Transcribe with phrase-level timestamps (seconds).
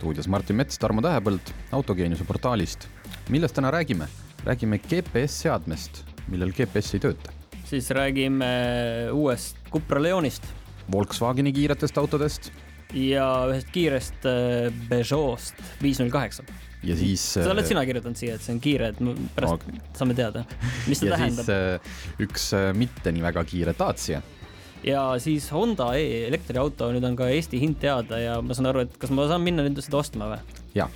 [0.00, 2.86] Stuudios Martin Mets, Tarmo Tähepõld Autogeeniuse portaalist.
[3.28, 4.06] millest täna räägime?
[4.46, 5.98] räägime GPS-seadmest,
[6.32, 7.32] millel GPS ei tööta.
[7.68, 8.48] siis räägime
[9.12, 10.46] uuest Cupra Leonist
[10.92, 12.48] Volkswageni kiiretest autodest
[12.96, 16.48] ja ühest kiirest äh, Peugeot'st viis null kaheksa.
[16.82, 19.04] ja siis seda oled äh, sina kirjutanud siia, et see on kiire, et
[19.36, 19.84] pärast Ok.
[20.00, 20.46] saame teada,
[20.88, 21.52] mis ja tähendab.
[21.52, 24.22] äh, üks mitte nii väga kiire Dacia.
[24.86, 28.86] Ja siis Honda E elektriauto, nüüd on ka Eesti hind teada ja ma saan aru,
[28.86, 30.60] et kas ma saan minna nüüd seda ostma või?
[30.76, 30.92] jah,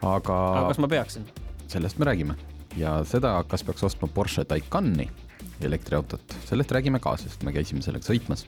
[0.00, 1.26] aga, aga kas ma peaksin?
[1.72, 2.38] sellest me räägime
[2.78, 5.08] ja seda, kas peaks ostma Porsche Taycani
[5.62, 8.46] elektriautot, sellest räägime ka, sest me käisime sellega sõitmas.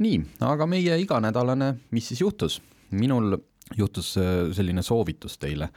[0.00, 2.60] nii, aga meie iganädalane, mis siis juhtus?
[2.90, 3.38] minul
[3.78, 5.68] juhtus äh, selline soovitus teile.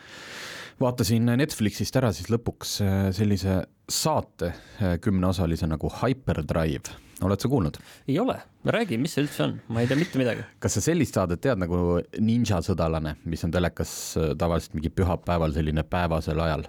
[0.82, 6.94] Vaatasin Netflixist ära siis lõpuks äh, sellise saate äh, kümneosalise nagu Hyperdrive,
[7.24, 7.80] oled sa kuulnud?
[8.08, 10.46] ei ole, räägi, mis see üldse on, ma ei tea mitte midagi.
[10.64, 15.56] kas sa sellist saadet tead nagu Ninja sõdalane, mis on telekas äh, tavaliselt mingi pühapäeval
[15.56, 16.68] selline päevasel ajal?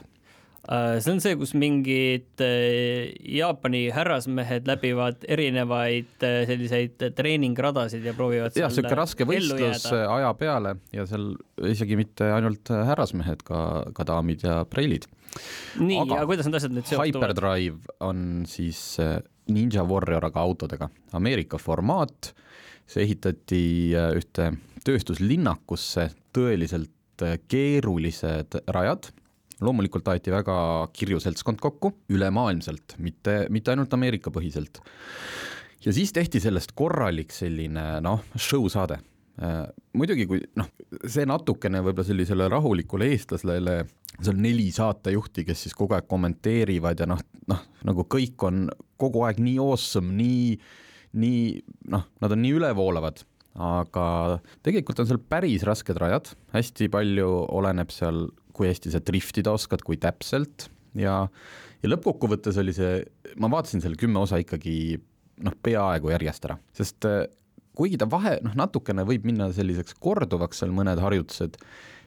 [0.64, 8.14] Äh, see on see, kus mingid äh, Jaapani härrasmehed läbivad erinevaid äh, selliseid treeningradasid ja
[8.16, 11.34] proovivad jah, sihuke raske võistlus aja peale ja seal
[11.68, 13.58] isegi mitte ainult härrasmehed, ka,
[13.92, 15.04] ka daamid ja preilid.
[15.82, 17.10] nii, aga ja kuidas need asjad nüüd seotuvad?
[17.12, 18.80] Hyperdrive on siis
[19.52, 22.32] Ninja Warrior, aga autodega, Ameerika formaat.
[22.88, 23.60] see ehitati
[24.16, 24.48] ühte
[24.84, 29.12] tööstuslinnakusse, tõeliselt keerulised rajad
[29.62, 30.56] loomulikult aeti väga
[30.94, 34.80] kirju seltskond kokku ülemaailmselt, mitte, mitte ainult Ameerika põhiselt.
[35.84, 38.98] ja siis tehti sellest korralik selline noh, show saade.
[39.92, 40.70] muidugi, kui noh,
[41.10, 43.80] see natukene võib-olla sellisele rahulikule eestlasele,
[44.20, 49.24] seal neli saatejuhti, kes siis kogu aeg kommenteerivad ja noh, noh nagu kõik on kogu
[49.26, 50.58] aeg nii awesome, nii,
[51.18, 51.46] nii
[51.90, 54.06] noh, nad on nii ülevoolavad aga
[54.66, 59.82] tegelikult on seal päris rasked rajad, hästi palju oleneb seal, kui hästi sa driftida oskad,
[59.86, 61.16] kui täpselt ja,
[61.82, 63.00] ja lõppkokkuvõttes oli see,
[63.40, 64.76] ma vaatasin selle kümme osa ikkagi
[65.44, 67.24] noh, peaaegu järjest ära, sest äh,
[67.74, 71.58] kuigi ta vahe noh, natukene võib minna selliseks korduvaks seal mõned harjutused,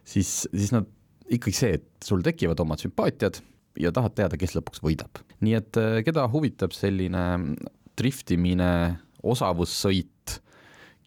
[0.08, 0.88] siis, siis nad
[1.28, 3.42] ikkagi see, et sul tekivad omad sümpaatiad
[3.78, 5.20] ja tahad teada, kes lõpuks võidab.
[5.44, 7.26] nii et äh, keda huvitab selline
[7.98, 8.72] driftimine,
[9.26, 10.38] osavussõit,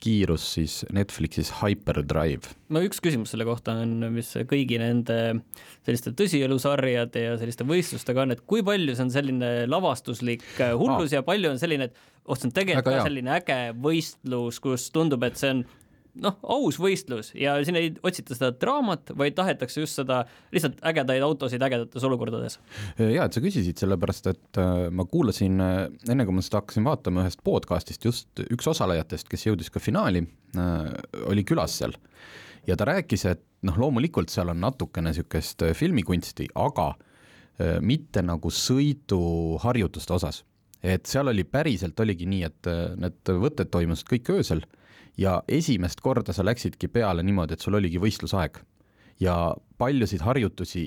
[0.00, 2.54] kiirus siis Netflixis Hyperdrive.
[2.72, 5.18] no üks küsimus selle kohta on, mis kõigi nende
[5.86, 11.14] selliste tõsielusarjade ja selliste võistlustega on, et kui palju see on selline lavastuslik äh, hullus
[11.14, 15.24] ja palju on selline, et oh, see on tegelikult ka selline äge võistlus, kus tundub,
[15.28, 15.64] et see on
[16.24, 20.22] noh, aus võistlus ja siin ei otsita seda draamat, vaid tahetakse just seda
[20.54, 22.58] lihtsalt ägedaid autosid ägedates olukordades.
[22.98, 25.78] ja et sa küsisid, sellepärast et äh, ma kuulasin äh,
[26.10, 30.24] enne, kui ma seda hakkasin vaatama ühest podcast'ist just üks osalejatest, kes jõudis ka finaali,
[31.30, 31.94] oli külas seal
[32.66, 38.22] ja ta rääkis, et noh, loomulikult seal on natukene niisugust äh, filmikunsti, aga äh, mitte
[38.24, 40.44] nagu sõiduharjutuste osas.
[40.82, 44.64] et seal oli päriselt oligi nii, et äh, need võtted toimusid kõik öösel
[45.20, 48.62] ja esimest korda sa läksidki peale niimoodi, et sul oligi võistlusaeg
[49.20, 50.86] ja paljusid harjutusi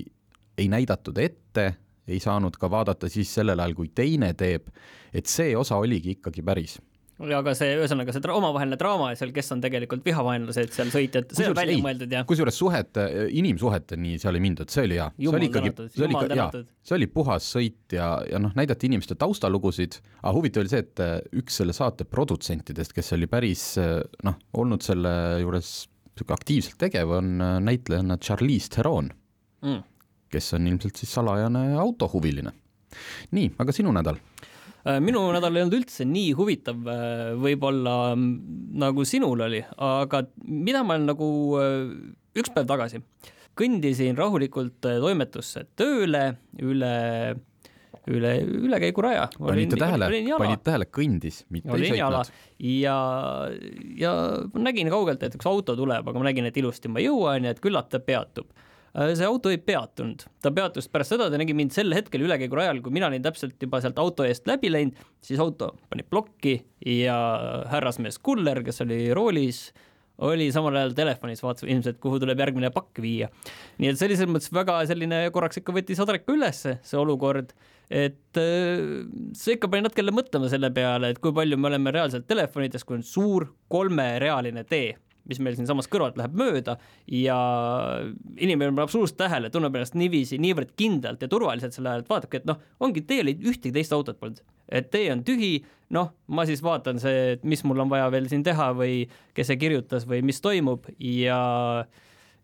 [0.58, 1.74] ei näidatud ette,
[2.08, 4.68] ei saanud ka vaadata siis sellel ajal, kui teine teeb,
[5.14, 6.78] et see osa oligi ikkagi päris.
[7.38, 11.56] Aga see, ühesõnaga see omavaheline draama seal, kes on tegelikult vihavaenlased seal sõitjad, see on
[11.58, 13.08] välja mõeldud ja kusjuures suhete,
[13.40, 16.50] inimsuheteni seal ei mindud, see oli hea, see oli ikkagi, see oli ikka, jaa
[16.84, 21.02] see oli puhas sõit ja, ja noh, näidati inimeste taustalugusid, aga huvitav oli see, et
[21.02, 23.96] äh, üks selle saate produtsentidest, kes oli päris äh,
[24.26, 25.72] noh, olnud selle juures
[26.14, 29.08] niisugune aktiivselt tegev, on äh, näitlejanna Charlize Theron,
[29.64, 29.80] mm.
[30.34, 32.52] kes on ilmselt siis salajane autohuviline.
[33.34, 34.20] nii, aga sinu nädal?
[34.84, 38.34] Äh, minu nädal ei olnud üldse nii huvitav äh, võib-olla mm,
[38.82, 41.78] nagu sinul oli, aga mida ma olen nagu äh,
[42.36, 43.00] üks päev tagasi
[43.56, 46.22] kõndisin rahulikult toimetusse tööle
[46.60, 46.92] üle,
[48.10, 48.32] üle,
[48.66, 49.28] ülekäiguraja.
[49.38, 52.68] panite tähele, panite tähele, kõndis, mitte ei olin jala sõitnud.
[52.82, 52.98] ja,
[54.02, 54.14] ja
[54.52, 57.54] ma nägin kaugelt, et üks auto tuleb, aga ma nägin, et ilusti ma jõuan ja
[57.54, 58.52] et küllap ta peatub.
[58.94, 62.94] See auto ei peatunud, ta peatus pärast seda, ta nägi mind sel hetkel ülekäigurajal, kui
[62.94, 66.60] mina olin täpselt juba sealt auto eest läbi läinud, siis auto pani plokki
[66.94, 67.16] ja
[67.72, 69.66] härrasmees Kuller, kes oli roolis,
[70.22, 73.30] oli samal ajal telefonis, vaatas ilmselt, kuhu tuleb järgmine pakk viia.
[73.82, 77.50] nii et selles mõttes väga selline, korraks ikka võttis adreka ülesse see olukord,
[77.90, 78.84] et äh,
[79.34, 82.86] see ikka pani natuke jälle mõtlema selle peale, et kui palju me oleme reaalselt telefonides,
[82.86, 84.94] kui on suur kolmerealine tee
[85.28, 86.76] mis meil siinsamas kõrvalt läheb mööda
[87.10, 87.36] ja
[88.36, 92.42] inimene paneb absoluutselt tähele, tunneb ennast niiviisi niivõrd kindlalt ja turvaliselt sel ajal, et vaatabki,
[92.42, 95.52] et noh, ongi teel ühtegi teist autot polnud, et tee on tühi,
[95.96, 99.04] noh, ma siis vaatan see, et mis mul on vaja veel siin teha või
[99.36, 101.40] kes see kirjutas või mis toimub ja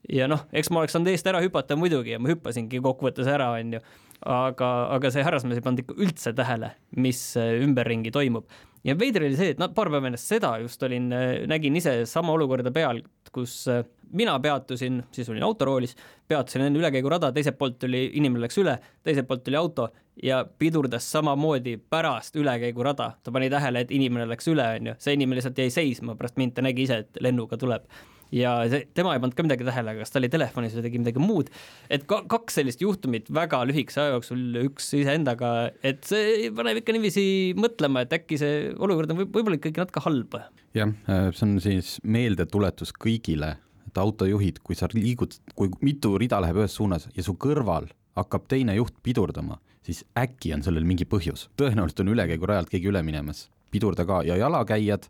[0.09, 3.50] ja noh, eks ma oleks saanud eest ära hüpata muidugi ja ma hüppasingi kokkuvõttes ära,
[3.59, 3.83] onju,
[4.25, 8.49] aga, aga see härrasmees ei pannud ikka üldse tähele, mis ümberringi toimub
[8.85, 11.11] ja veider oli see, et noh, paar päeva enne seda just olin,
[11.50, 13.03] nägin ise sama olukorda peal,
[13.35, 13.82] kus äh,
[14.12, 15.97] mina peatusin, siis olin autoroolis,
[16.29, 19.91] peatusin enne ülekäigurada, teiselt poolt tuli, inimene läks üle, teiselt poolt tuli auto
[20.23, 23.12] ja pidurdas samamoodi pärast ülekäigurada.
[23.23, 26.56] ta pani tähele, et inimene läks üle, onju, see inimene lihtsalt jäi seisma pärast mind,
[26.56, 27.87] ta nägi ise, et lennuga tuleb
[28.35, 31.23] ja see, tema ei pannud ka midagi tähele, kas ta oli telefonis või tegi midagi
[31.23, 31.50] muud.
[31.91, 36.94] et ka, kaks sellist juhtumit väga lühikese aja jooksul, üks iseendaga, et see paneb ikka
[36.97, 37.25] niiviisi
[37.59, 40.38] mõtlema, et äkki see olukord on võib võib-olla ikkagi natuke halb.
[40.79, 40.94] jah,
[41.35, 43.56] see on siis meeldetuletus kõigile,
[43.91, 48.47] et autojuhid, kui sa liigud, kui mitu rida läheb ühes suunas ja su kõrval hakkab
[48.50, 53.49] teine juht pidurdama, siis äkki on sellel mingi põhjus, tõenäoliselt on ülekäigurajalt keegi üle minemas,
[53.71, 55.09] pidurda ka ja jalakäijad,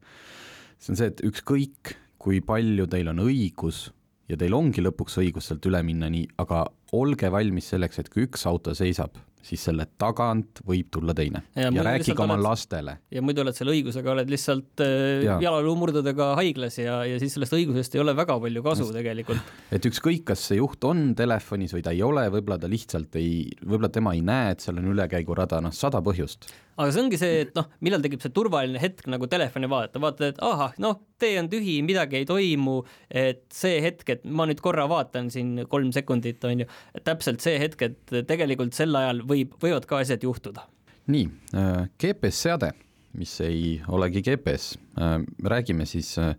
[0.81, 3.89] see on see, et ükskõik kui palju teil on õigus
[4.29, 8.29] ja teil ongi lõpuks õigus sealt üle minna nii, aga olge valmis selleks, et kui
[8.29, 12.97] üks auto seisab, siis selle tagant võib tulla teine ja, ja rääkige oma oled, lastele.
[13.13, 17.97] ja muidu oled selle õigusega, oled lihtsalt äh, jalaluumurdudega haiglas ja, ja siis sellest õigusest
[17.97, 18.97] ei ole väga palju kasu Just.
[18.97, 19.53] tegelikult.
[19.73, 23.47] et ükskõik, kas see juht on telefonis või ta ei ole, võib-olla ta lihtsalt ei,
[23.65, 26.51] võib-olla tema ei näe, et seal on ülekäigurada, noh, sada põhjust.
[26.77, 30.35] aga see ongi see, et noh, millal tekib see turvaline hetk nagu telefoni vaadata, vaatad,
[30.35, 32.79] et ahah, noh, tee on tühi, midagi ei toimu,
[33.09, 36.69] et see hetk, et ma nüüd korra vaatan siin kolm sekundit, on ju,
[37.07, 40.67] täpselt see hetk, et tegelikult sel ajal võib, võivad ka asjad juhtuda.
[41.11, 41.27] nii,
[41.59, 42.73] äh, GPS-seade,
[43.19, 46.37] mis ei olegi GPS, äh, räägime siis äh,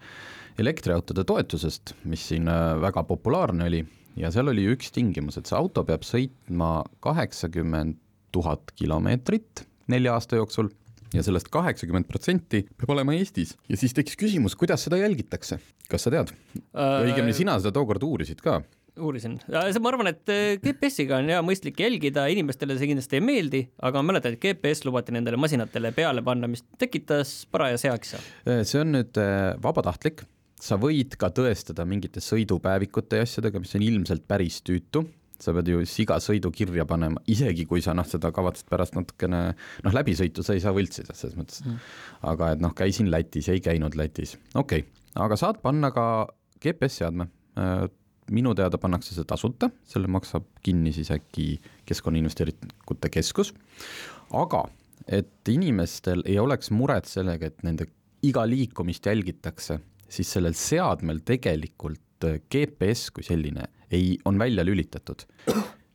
[0.59, 2.47] elektriautode toetusest, mis siin
[2.81, 3.81] väga populaarne oli
[4.19, 7.97] ja seal oli üks tingimus, et see auto peab sõitma kaheksakümmend
[8.31, 10.69] tuhat kilomeetrit nelja aasta jooksul
[11.11, 13.55] ja sellest kaheksakümmend protsenti peab olema Eestis.
[13.67, 15.59] ja siis tekkis küsimus, kuidas seda jälgitakse,
[15.91, 17.01] kas sa tead äh...?
[17.07, 18.61] õigemini sina seda tookord uurisid ka
[18.99, 23.61] uurisin, ma arvan, et äh, GPS-iga on hea mõistlik jälgida, inimestele see kindlasti ei meeldi,
[23.88, 28.19] aga ma mäletan, et GPS lubati nendele masinatele peale panna, mis tekitas paraja seaksa.
[28.43, 30.25] Äh, see on nüüd äh, vabatahtlik,
[30.61, 35.05] sa võid ka tõestada mingite sõidupäevikute ja asjadega, mis on ilmselt päris tüütu,
[35.41, 39.41] sa pead ju siga sõidu kirja panema, isegi kui sa noh, seda kavatsed pärast natukene
[39.55, 41.63] noh, läbisõitu sa ei saa võltsida selles mõttes.
[41.65, 41.79] Mm..
[42.33, 46.05] aga et noh, käisin Lätis, ei käinud Lätis, okei okay., aga saad panna ka
[46.61, 47.31] GPS-seadme
[48.31, 51.56] minu teada pannakse see tasuta, selle maksab kinni siis äkki
[51.89, 53.53] Keskkonnainvesteeringute Keskus,
[54.38, 54.65] aga
[55.07, 57.89] et inimestel ei oleks muret sellega, et nende
[58.27, 59.79] iga liikumist jälgitakse,
[60.12, 65.25] siis sellel seadmel tegelikult GPS kui selline ei, on välja lülitatud.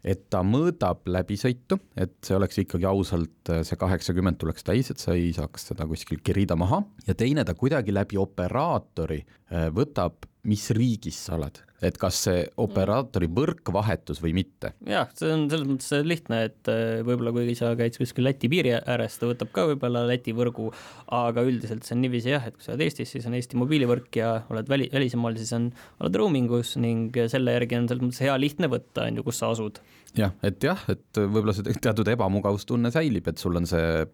[0.07, 5.17] et ta mõõdab läbisõitu, et see oleks ikkagi ausalt, see kaheksakümmend tuleks täis, et sa
[5.19, 10.69] ei saaks seda kuskil kerida maha ja teine, ta kuidagi läbi operaatori äh, võtab mis
[10.75, 14.73] riigis sa oled, et kas see operaatori võrk vahetus või mitte?
[14.87, 18.75] jah, see on selles mõttes lihtne, et äh, võib-olla kui sa käid kuskil Läti piiri
[18.79, 20.71] ääres, ta võtab ka võib-olla Läti võrgu,
[21.15, 24.21] aga üldiselt see on niiviisi jah, et kui sa oled Eestis, siis on Eesti mobiilivõrk
[24.21, 25.69] ja oled väli, välismaal, siis on,
[26.03, 29.43] oled roaming us ning selle järgi on selles mõttes hea lihtne võtta, on ju, kus
[29.43, 29.83] sa asud.
[30.17, 34.07] jah, et jah, et võib-olla see teatud ebamugavustunne säilib, et sul on see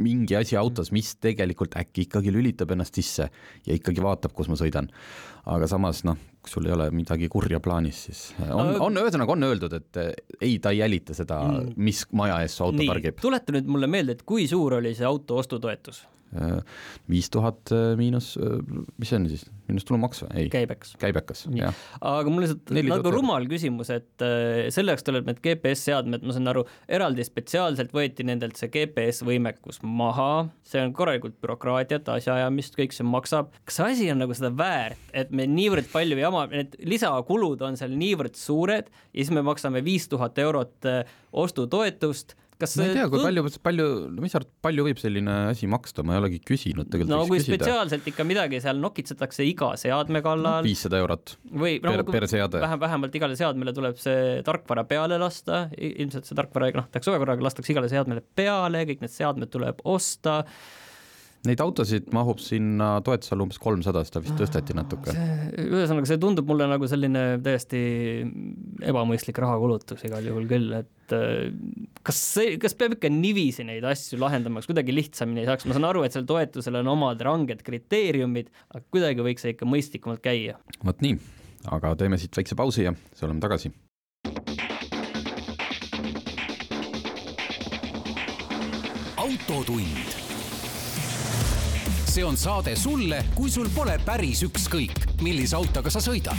[0.00, 3.28] mingi asi autos, mis tegelikult äkki ikkagi lülitab ennast sisse
[3.66, 4.88] ja ikkagi vaatab, kus ma sõidan.
[5.52, 9.48] aga samas noh, kui sul ei ole midagi kurja plaanis, siis on, on ühesõnaga on
[9.48, 11.74] öeldud, et eh, ei, ta ei jälita seda, mm.
[11.76, 13.18] mis maja ees su auto pargib.
[13.20, 16.04] tuleta nüüd mulle meelde, et kui suur oli see auto ostutoetus?
[17.10, 18.56] Viis tuhat äh, miinus, äh,
[18.96, 20.30] mis see on siis, miinus tulumaks või?
[20.40, 20.48] ei.
[20.52, 20.94] käibeks.
[21.00, 21.76] käibekas, jah.
[22.00, 26.64] aga mul lihtsalt nagu rumal küsimus, et äh, selleks tuleb need GPS-seadmed, ma saan aru,
[26.88, 33.52] eraldi spetsiaalselt võeti nendelt see GPS-võimekus maha, see on korralikult bürokraatiat, asjaajamist, kõik see maksab.
[33.68, 37.76] kas see asi on nagu seda väärt, et me niivõrd palju jama, need lisakulud on
[37.80, 40.88] seal niivõrd suured ja siis me maksame viis tuhat eurot
[41.44, 45.36] ostutoetust kas ma ei tea, kui palju, palju, no mis sa arvad, palju võib selline
[45.52, 47.12] asi maksta, ma ei olegi küsinud tegelikult.
[47.12, 47.58] no kui küsida.
[47.58, 50.62] spetsiaalselt ikka midagi seal nokitsetakse iga seadme kallal.
[50.66, 52.62] viissada eurot või no, per, per seade.
[52.62, 57.22] vähem, vähemalt igale seadmele tuleb see tarkvara peale lasta, ilmselt see tarkvara, noh, tehakse ühe
[57.22, 60.42] korraga, lastakse igale seadmele peale, kõik need seadmed tuleb osta
[61.42, 65.10] Neid autosid mahub sinna toetuse alla umbes kolmsada, seda vist tõsteti natuke.
[65.58, 67.80] ühesõnaga, see tundub mulle nagu selline täiesti
[68.86, 71.50] ebamõistlik rahakulutus igal juhul küll, et äh,
[72.06, 75.74] kas see, kas peab ikka niiviisi neid asju lahendama, kas kuidagi lihtsamini ei saaks, ma
[75.74, 80.22] saan aru, et sellel toetusel on omad ranged kriteeriumid, aga kuidagi võiks see ikka mõistlikumalt
[80.22, 80.60] käia.
[80.86, 81.18] vot nii,
[81.74, 83.74] aga teeme siit väikse pausi ja siis oleme tagasi
[89.22, 90.21] autotund.
[92.12, 96.36] See on saade sulle, kui sul pole päris ükskõik, millise autoga sa sõidad.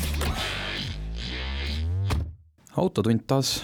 [2.77, 3.63] autotund taas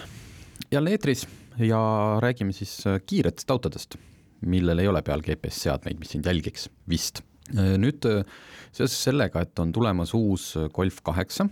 [0.71, 1.27] jälle eetris
[1.61, 1.77] ja
[2.21, 3.99] räägime siis äh, kiiretest autodest,
[4.41, 7.21] millel ei ole peal GPS-seadmeid, mis sind jälgiks, vist.
[7.53, 8.25] Äh, nüüd äh,
[8.71, 11.45] seoses sellega, et on tulemas uus Golf kaheksa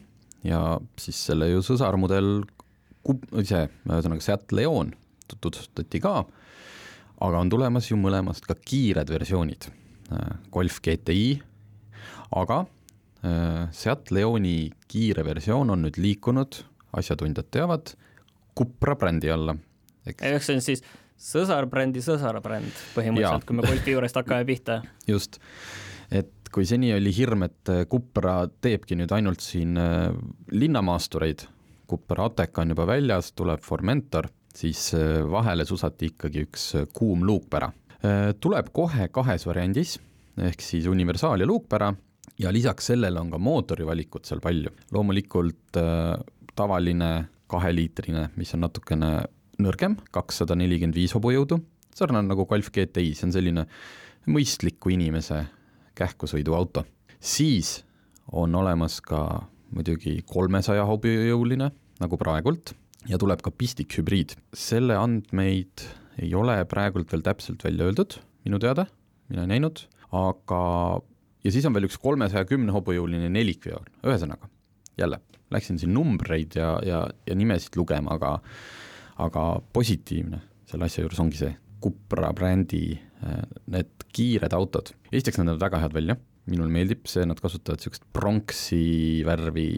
[0.43, 2.47] ja siis selle ju sõsarmudel,
[3.43, 4.95] see ühesõnaga Seat Leon
[5.27, 6.23] tutvustati ka
[7.21, 9.69] aga on tulemas ju mõlemast ka kiired versioonid,
[10.53, 11.37] Golf GTI,
[12.37, 12.61] aga
[13.23, 16.61] äh, Seat Leoni kiire versioon on nüüd liikunud,
[16.97, 17.93] asjatundjad teavad,
[18.57, 19.53] Cupra brändi alla.
[20.07, 20.81] ehk see on siis
[21.17, 24.79] sõsarbrändi sõsarbränd põhimõtteliselt, kui me Golfi juurest hakkame pihta.
[25.13, 25.37] just,
[26.09, 30.09] et kui seni oli hirm, et Cupra teebki nüüd ainult siin äh,
[30.55, 31.45] linnamaastureid,
[31.87, 37.25] Cupra Ateca on juba väljas, tuleb Formentor siis äh, vahele susati ikkagi üks äh, kuum
[37.27, 37.71] luukpära.
[38.05, 39.97] Äh, tuleb kohe kahes variandis,
[40.37, 41.93] ehk siis universaal ja luukpära
[42.39, 44.69] ja lisaks sellele on ka mootorivalikut seal palju.
[44.93, 45.79] loomulikult
[46.55, 47.09] tavaline
[47.47, 49.11] kaheliitrine, mis on natukene
[49.63, 51.57] nõrgem, kakssada nelikümmend viis hobujõudu,
[51.95, 53.65] sarnane nagu Golf GTI, see on selline
[54.29, 55.45] mõistliku inimese
[55.97, 56.85] kähkusõiduauto.
[57.19, 57.83] siis
[58.31, 62.73] on olemas ka muidugi kolmesaja hobujõuline, nagu praegult
[63.07, 64.35] ja tuleb ka pistikhübriid.
[64.53, 65.81] selle andmeid
[66.21, 68.87] ei ole praegult veel täpselt välja öeldud, minu teada,
[69.31, 69.83] mina ei näinud,
[70.15, 70.61] aga
[71.43, 74.49] ja siis on veel üks kolmesaja kümne hobujõuline nelikveol, ühesõnaga
[74.97, 75.21] jälle,
[75.53, 78.37] läksin siin numbreid ja, ja, ja nimesid lugema, aga
[79.23, 79.43] aga
[79.73, 85.63] positiivne selle asja juures ongi see Cupra brändi äh, need kiired autod, esiteks nad näevad
[85.67, 86.15] väga head välja,
[86.49, 88.81] minule meeldib see, nad kasutavad niisugust pronksi
[89.27, 89.69] värvi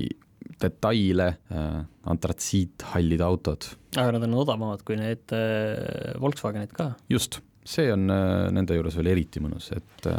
[0.61, 1.77] detaile äh,,
[2.09, 3.69] antratsiithallid autod.
[3.95, 6.91] aga nad on odavamad kui need äh, Volkswagenid ka?
[7.11, 10.09] just, see on äh, nende juures veel eriti mõnus, et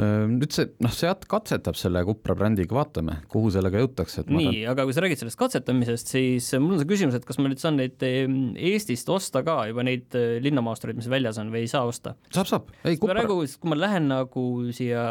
[0.00, 4.24] nüüd see, noh, Seat katsetab selle Cupra brändiga, vaatame, kuhu sellega jõutakse.
[4.28, 7.40] nii saan..., aga kui sa räägid sellest katsetamisest, siis mul on see küsimus, et kas
[7.40, 11.52] ma nüüd saan neid ähm, Eestist osta ka juba neid äh, linnamaastureid, mis väljas on
[11.54, 12.16] või ei saa osta?
[12.30, 12.74] saab, saab.
[12.84, 13.20] ei, Cupra...
[13.20, 15.04] praegu, kui ma lähen nagu siia,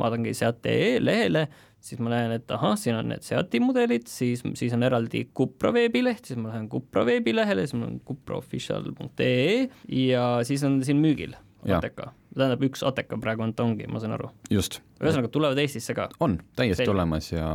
[0.00, 1.46] vaatangi Seat.ee lehele,
[1.84, 5.72] siis ma näen, et ahah, siin on need Seati mudelid, siis, siis on eraldi Cupra
[5.74, 9.66] veebileht, siis ma lähen Cupra veebilehele, siis mul on cupraofficial.ee
[10.00, 14.30] ja siis on siin müügil Ateca, tähendab üks Ateca praegu on, ongi, ma saan aru.
[14.50, 14.80] just.
[15.00, 16.08] ühesõnaga, tulevad Eestisse ka?
[16.24, 16.94] on, täiesti Selge.
[16.94, 17.48] olemas ja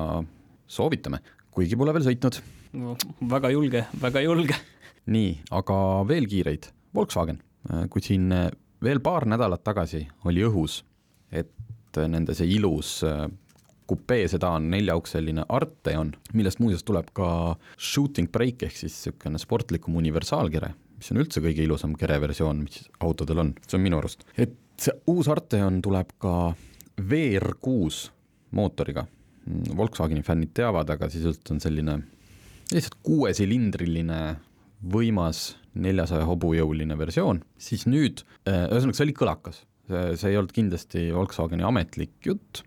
[0.69, 1.21] soovitame,
[1.51, 2.41] kuigi pole veel sõitnud
[2.79, 2.95] no,.
[3.35, 4.57] väga julge, väga julge.
[5.15, 5.77] nii, aga
[6.09, 7.41] veel kiireid, Volkswagen,
[7.91, 8.31] kui siin
[8.83, 10.81] veel paar nädalat tagasi oli õhus,
[11.31, 11.51] et
[12.09, 12.99] nende see ilus
[13.89, 17.29] kupee sedaan, neljaukseline Arteon, millest muuseas tuleb ka
[17.73, 20.69] shooting brake ehk siis niisugune sportlikum universaalkere,
[20.99, 24.27] mis on üldse kõige ilusam kereversioon, mis autodel on, see on minu arust.
[24.37, 26.53] et see uus Arteon tuleb ka
[26.99, 28.09] VR6
[28.55, 29.05] mootoriga.
[29.75, 31.95] Volkswageni fännid teavad, aga sisuliselt on selline
[32.69, 34.19] lihtsalt kuuesilindriline
[34.93, 41.07] võimas neljasaja hobujõuline versioon, siis nüüd, ühesõnaga see oli kõlakas, see, see ei olnud kindlasti
[41.15, 42.63] Volkswageni ametlik jutt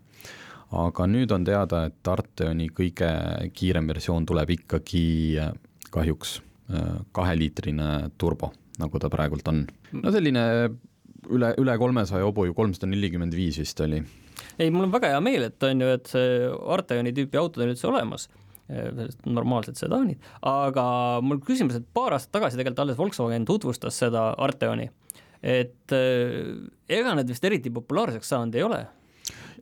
[0.73, 3.09] aga nüüd on teada, et Arteoni kõige
[3.55, 5.05] kiirem versioon tuleb ikkagi
[5.41, 5.53] äh,
[5.93, 6.39] kahjuks
[6.73, 9.63] äh, kaheliitrine turbo, nagu ta praegult on.
[9.99, 10.43] no selline
[11.31, 14.01] üle, üle kolmesaja hobujõu, kolmsada nelikümmend viis vist oli.
[14.57, 16.39] ei, mul on väga hea meel, et on ju, et see
[16.75, 18.29] Arteoni tüüpi autod on üldse olemas.
[18.71, 20.85] Äh, normaalsed sedaanid, aga
[21.25, 24.87] mul küsimus, et paar aastat tagasi tegelikult alles Volkswagen tutvustas seda Arteoni,
[25.43, 28.85] et ega need vist eriti populaarseks saanud ei ole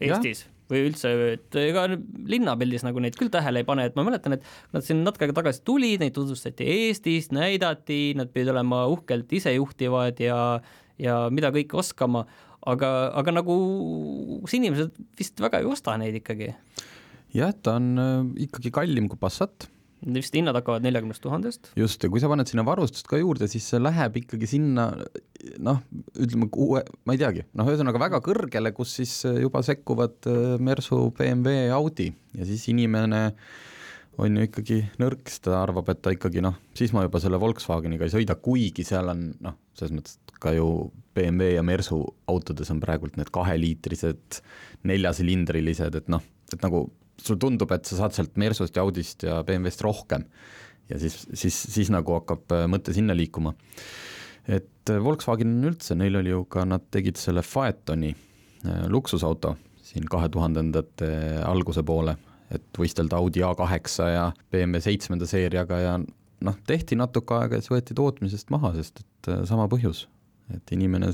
[0.01, 1.83] Eestis või üldse, et ega
[2.31, 5.35] linnapildis nagu neid küll tähele ei pane, et ma mäletan, et nad siin natuke aega
[5.41, 10.37] tagasi tulid, neid tutvustati Eestis, näidati, nad pidid olema uhkelt isejuhtivad ja,
[10.99, 12.25] ja mida kõike oskama,
[12.67, 13.57] aga, aga nagu
[14.51, 16.53] inimesed vist väga ei osta neid ikkagi.
[17.35, 18.17] jah, ta on äh,
[18.47, 19.69] ikkagi kallim kui Passat
[20.01, 21.71] vist hinnad hakkavad neljakümnest tuhandest.
[21.77, 24.89] just, ja kui sa paned sinna varustust ka juurde, siis see läheb ikkagi sinna
[25.61, 25.81] noh,
[26.17, 31.03] ütleme kuue, ma ei teagi, noh, ühesõnaga väga kõrgele, kus siis juba sekkuvad äh, Mersu,
[31.17, 33.27] BMW, Audi ja siis inimene
[34.19, 37.39] on ju ikkagi nõrk, siis ta arvab, et ta ikkagi noh, siis ma juba selle
[37.41, 40.67] Volkswageniga ei sõida, kuigi seal on noh, selles mõttes ka ju
[41.15, 42.01] BMW ja Mersu
[42.31, 44.41] autodes on praegult need kaheliitrised,
[44.89, 46.87] neljasilindrilised, et noh, et nagu
[47.21, 50.25] sul tundub, et sa saad sealt Mersust ja Audist ja BMW-st rohkem.
[50.89, 53.53] ja siis, siis, siis nagu hakkab äh, mõte sinna liikuma.
[54.47, 59.55] et äh, Volkswagen üldse, neil oli ju ka, nad tegid selle Phaetoni äh, luksusauto
[59.91, 61.11] siin kahe tuhandendate
[61.45, 62.15] alguse poole,
[62.51, 67.73] et võistelda Audi A8 ja BMW seitsmenda seeriaga ja noh, tehti natuke aega ja siis
[67.73, 70.05] võeti tootmisest maha, sest et sama põhjus,
[70.55, 71.11] et inimene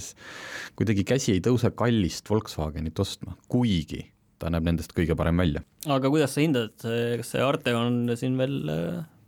[0.79, 4.05] kuidagi käsi ei tõuse kallist Volkswagenit ostma, kuigi
[4.37, 5.63] ta näeb nendest kõige parem välja.
[5.89, 8.57] aga kuidas sa hindad, kas see Arteon siin veel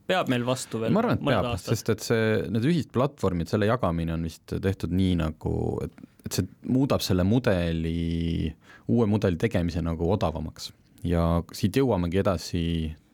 [0.10, 4.16] peab meil vastu veel ma arvan, et peab, sest et see, need ühisplatvormid, selle jagamine
[4.16, 5.54] on vist tehtud nii nagu,
[5.86, 8.50] et, et see muudab selle mudeli,
[8.90, 10.72] uue mudeli tegemise nagu odavamaks.
[11.04, 12.64] Ja siit jõuamegi edasi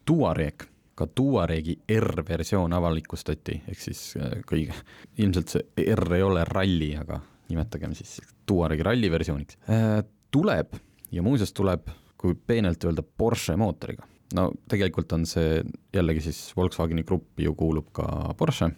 [0.05, 0.65] Tuareg,
[0.95, 4.75] ka Tuaregi R-versioon avalikustati, ehk siis äh, kõige,
[5.21, 9.99] ilmselt see R ei ole ralli, aga nimetagem siis Tuaregi ralli versiooniks, äh,
[10.31, 10.77] tuleb
[11.11, 14.07] ja muuseas tuleb, kui peenelt öelda, Porsche mootoriga.
[14.35, 15.61] no tegelikult on see
[15.93, 18.71] jällegi siis Volkswageni grupp ju kuulub ka Porsche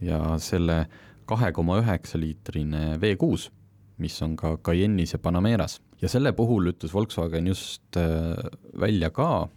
[0.00, 0.86] ja selle
[1.26, 3.50] kahe koma üheksa liitrine V6,
[3.98, 8.34] mis on ka Cayenne'is ja Panameras ja selle puhul ütles Volkswagen just äh,
[8.80, 9.48] välja ka,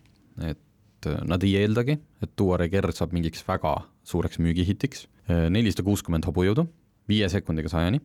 [0.45, 5.85] et äh, nad ei eeldagi, et Touareg R saab mingiks väga suureks müügihitiks, äh, nelisada
[5.87, 6.67] kuuskümmend hobujõudu,
[7.09, 8.01] viie sekundiga sajani,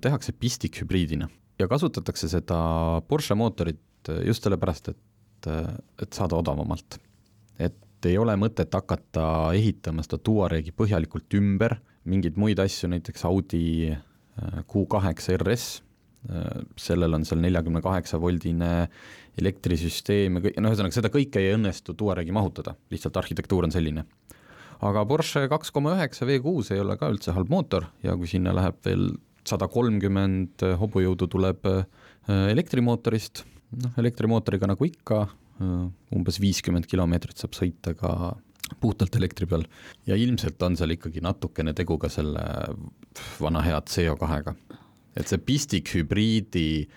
[0.00, 1.26] tehakse pistikhübriidina
[1.60, 2.58] ja kasutatakse seda
[3.04, 5.48] Porsche mootorit just sellepärast, et,
[6.00, 6.96] et saada odavamalt.
[7.58, 11.76] et ei ole mõtet hakata ehitama seda Tuaregi põhjalikult ümber,
[12.08, 15.66] mingeid muid asju, näiteks Audi äh, Q8 RS,
[16.76, 18.88] sellel on seal neljakümne kaheksa voldine
[19.38, 24.04] elektrisüsteem ja kõik, no ühesõnaga seda kõike ei õnnestu Tuaregi mahutada, lihtsalt arhitektuur on selline.
[24.80, 28.52] aga Porsche kaks koma üheksa V6 ei ole ka üldse halb mootor ja kui sinna
[28.54, 29.10] läheb veel
[29.48, 31.84] sada kolmkümmend hobujõudu tuleb äh,
[32.52, 33.44] elektrimootorist,
[33.82, 35.22] noh, elektrimootoriga nagu ikka,
[35.62, 35.80] äh,
[36.14, 38.34] umbes viiskümmend kilomeetrit saab sõita ka
[38.80, 39.64] puhtalt elektri peal
[40.06, 42.42] ja ilmselt on seal ikkagi natukene tegu ka selle
[43.40, 44.54] vana hea CO2-ga.
[45.16, 46.88] Et see pistikhübriidi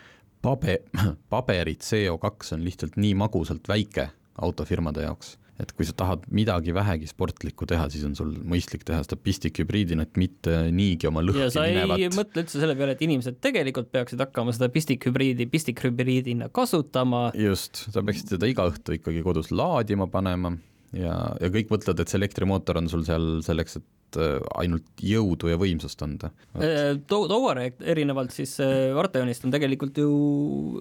[0.43, 0.82] pabe-,
[1.34, 4.10] paberi CO2 on lihtsalt nii magusalt väike
[4.41, 9.04] autofirmade jaoks et kui sa tahad midagi vähegi sportlikku teha, siis on sul mõistlik teha
[9.06, 12.02] seda pistikhübriidina, et mitte niigi oma lõhki ja sa minevat.
[12.02, 17.28] ei mõtle üldse selle peale, et inimesed tegelikult peaksid hakkama seda pistikhübriidi pistikhübriidina kasutama.
[17.38, 20.56] just, sa peaksid seda iga õhtu ikkagi kodus laadima panema
[20.97, 25.47] ja, ja kõik mõtlevad, et see elektrimootor on sul seal selleks, et Äh, ainult jõudu
[25.47, 26.32] ja võimsust anda.
[26.60, 30.10] Äh, Touare erinevalt siis äh, Arteonist on tegelikult ju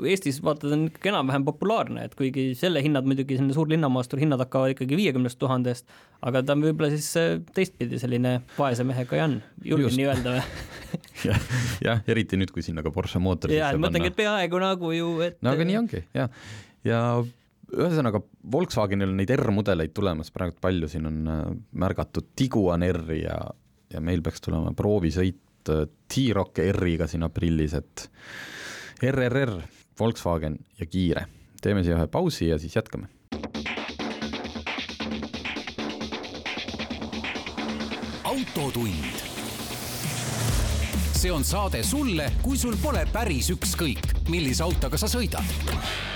[0.08, 4.22] Eestis vaata ta on ikkagi enam-vähem populaarne, et kuigi selle hinnad muidugi selline suur linnamaastur
[4.22, 5.86] hinnad hakkavad ikkagi viiekümnest tuhandest,
[6.26, 7.06] aga ta on võib-olla siis
[7.54, 10.62] teistpidi selline vaese mehe Cayenne, julgen nii öelda või?
[11.30, 11.50] jah,
[11.86, 13.78] jah, eriti nüüd, kui sinna ka Porsche mootor sisse panna.
[13.78, 16.34] ma mõtlengi, et peaaegu nagu ju, et no aga nii ongi, jah,
[16.82, 17.04] ja, ja
[17.76, 18.20] ühesõnaga,
[18.52, 21.42] Volkswagenil on neid R-mudeleid tulemas praegu palju, siin on äh,
[21.82, 23.38] märgatud Tiguan R-i ja,
[23.92, 28.08] ja meil peaks tulema proovisõit äh, T-Rock R-iga siin aprillis, et
[29.00, 29.60] RRR,
[30.00, 31.26] Volkswagen ja kiire.
[31.60, 33.08] teeme siia ühe pausi ja siis jätkame.
[38.24, 39.26] autotund.
[41.12, 46.09] see on saade sulle, kui sul pole päris ükskõik, millise autoga sa sõidad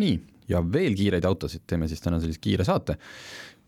[0.00, 0.16] nii,
[0.50, 2.98] ja veel kiireid autosid, teeme siis täna sellise kiire saate.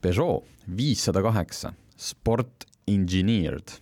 [0.03, 0.47] Peugeot
[0.79, 3.79] viissada kaheksa, Sport Engineered.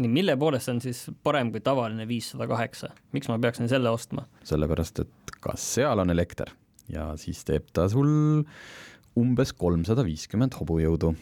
[0.00, 4.26] nii, mille poolest on siis parem kui tavaline viissada kaheksa, miks ma peaksin selle ostma?
[4.48, 6.50] sellepärast, et kas seal on elekter
[6.90, 8.42] ja siis teeb ta sul
[9.20, 11.12] umbes kolmsada viiskümmend hobujõudu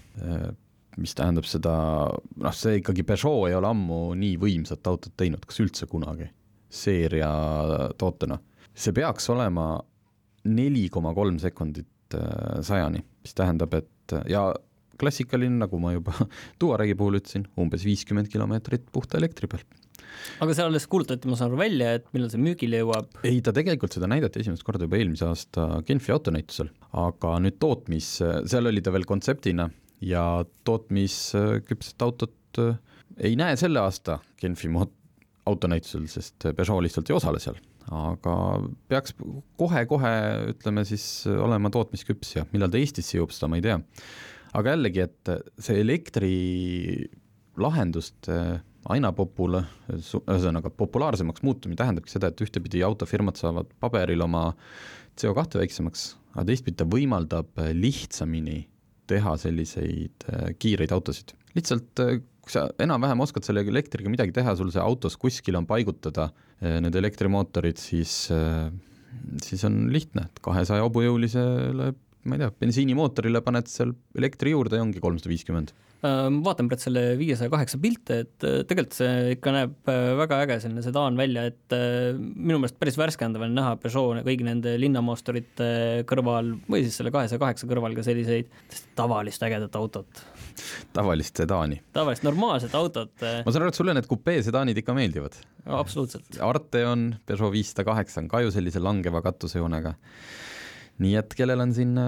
[1.00, 1.74] mis tähendab seda,
[2.11, 6.30] noh, see ikkagi Peugeot ei ole ammu nii võimsat autot teinud, kas üldse kunagi,
[6.70, 7.30] seeria
[7.98, 8.38] tootena.
[8.74, 9.80] see peaks olema
[10.48, 14.48] neli koma kolm sekundit äh, sajani, mis tähendab, et ja
[15.00, 16.14] klassikaline, nagu ma juba
[16.61, 19.64] Tuaregi puhul ütlesin, umbes viiskümmend kilomeetrit puhta elektri peal.
[20.42, 23.12] aga see alles kuulutati, ma saan aru, välja, et millal see müügile jõuab?
[23.24, 26.72] ei, ta tegelikult seda näidati esimest korda juba eelmise aasta Genfi autonäitusel,
[27.07, 29.70] aga nüüd tootmis, seal oli ta veel kontseptina
[30.05, 30.24] ja
[30.68, 32.76] tootmisküpset autot äh,
[33.20, 34.72] ei näe selle aasta Genfi
[35.50, 37.57] autonäitusel, sest Peugeot lihtsalt ei osale seal
[37.90, 38.35] aga
[38.90, 39.12] peaks
[39.59, 40.12] kohe-kohe,
[40.55, 43.79] ütleme siis, olema tootmisküps ja millal ta Eestisse jõuab, seda ma ei tea.
[44.61, 45.24] aga jällegi, et
[45.59, 48.35] see elektrilahenduste
[48.90, 54.42] aina popula-, ühesõnaga populaarsemaks muutumine tähendabki seda, et ühtepidi autofirmad saavad paberil oma
[55.20, 56.00] CO2 väiksemaks
[56.35, 58.62] aga teistpidi ta võimaldab äh, lihtsamini
[59.11, 61.35] teha selliseid äh, kiireid autosid.
[61.57, 65.68] lihtsalt äh, kui sa enam-vähem oskad selle elektriga midagi teha, sul see autos kuskil on
[65.68, 68.14] paigutada need elektrimootorid, siis,
[69.44, 71.92] siis on lihtne, et kahesaja hobujõulisele
[72.29, 76.81] ma ei tea, bensiinimootorile paned seal elektri juurde ja ongi kolmsada viiskümmend Äh, vaatan praegu
[76.81, 81.18] selle viiesaja kaheksa pilte, et äh, tegelikult see ikka näeb äh, väga äge selline sedaan
[81.18, 81.74] välja, et
[82.16, 85.68] minu meelest päris värskendav on näha Peugeot kõigi nende linnamaasturite
[86.09, 88.48] kõrval või siis selle kahesaja kaheksa kõrval ka selliseid
[88.96, 90.24] tavalist ägedat autot.
[90.97, 91.81] Tavalist sedaani.
[91.97, 93.15] tavalist normaalset autot.
[93.21, 95.41] ma saan aru, et sulle need kupee sedaanid ikka meeldivad?
[95.67, 96.41] absoluutselt.
[96.45, 99.95] Arteon, Peugeot viissada kaheksa on ka ju sellise langeva katusejoonega.
[101.01, 101.99] nii et kellel on siin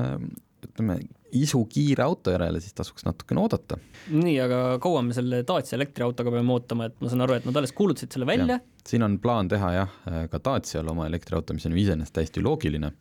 [0.62, 0.98] ütleme,
[1.36, 3.78] isu kiire auto järele, siis tasuks natukene oodata.
[4.12, 7.58] nii, aga kaua me selle Dacia elektriautoga peame ootama, et ma saan aru, et nad
[7.60, 8.60] alles kuulutasid selle välja?
[8.86, 9.96] siin on plaan teha jah,
[10.30, 12.92] ka Dacial oma elektriauto, mis on ju iseenesest täiesti loogiline.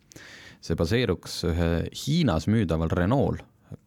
[0.62, 1.70] see baseeruks ühe
[2.04, 3.42] Hiinas müüdaval Renault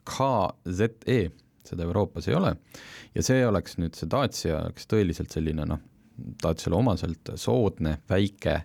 [0.06, 1.32] KZE,
[1.69, 2.56] seda Euroopas ei ole,
[3.15, 5.82] ja see oleks nüüd, see Dacia oleks tõeliselt selline noh,
[6.15, 8.62] Daciale omaselt soodne, väike,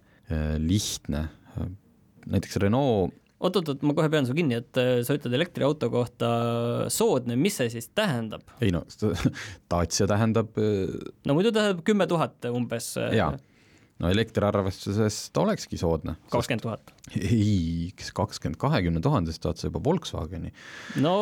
[0.62, 1.24] lihtne,
[2.30, 6.30] näiteks Renault oot-oot-oot, ma kohe pean su kinni, et äh, sa ütled elektriauto kohta
[6.92, 8.44] soodne, mis see siis tähendab?
[8.60, 8.84] ei no,
[9.72, 10.92] Dacia tähendab äh,
[11.28, 12.92] no muidu tähendab kümme tuhat umbes.
[13.00, 13.32] Äh, jaa,
[14.00, 16.16] no elektriarvestuses ta olekski soodne.
[16.32, 16.94] kakskümmend tuhat?
[17.18, 20.54] ei, kes kakskümmend, kahekümne tuhandest tahad sa juba Volkswageni?
[21.04, 21.14] no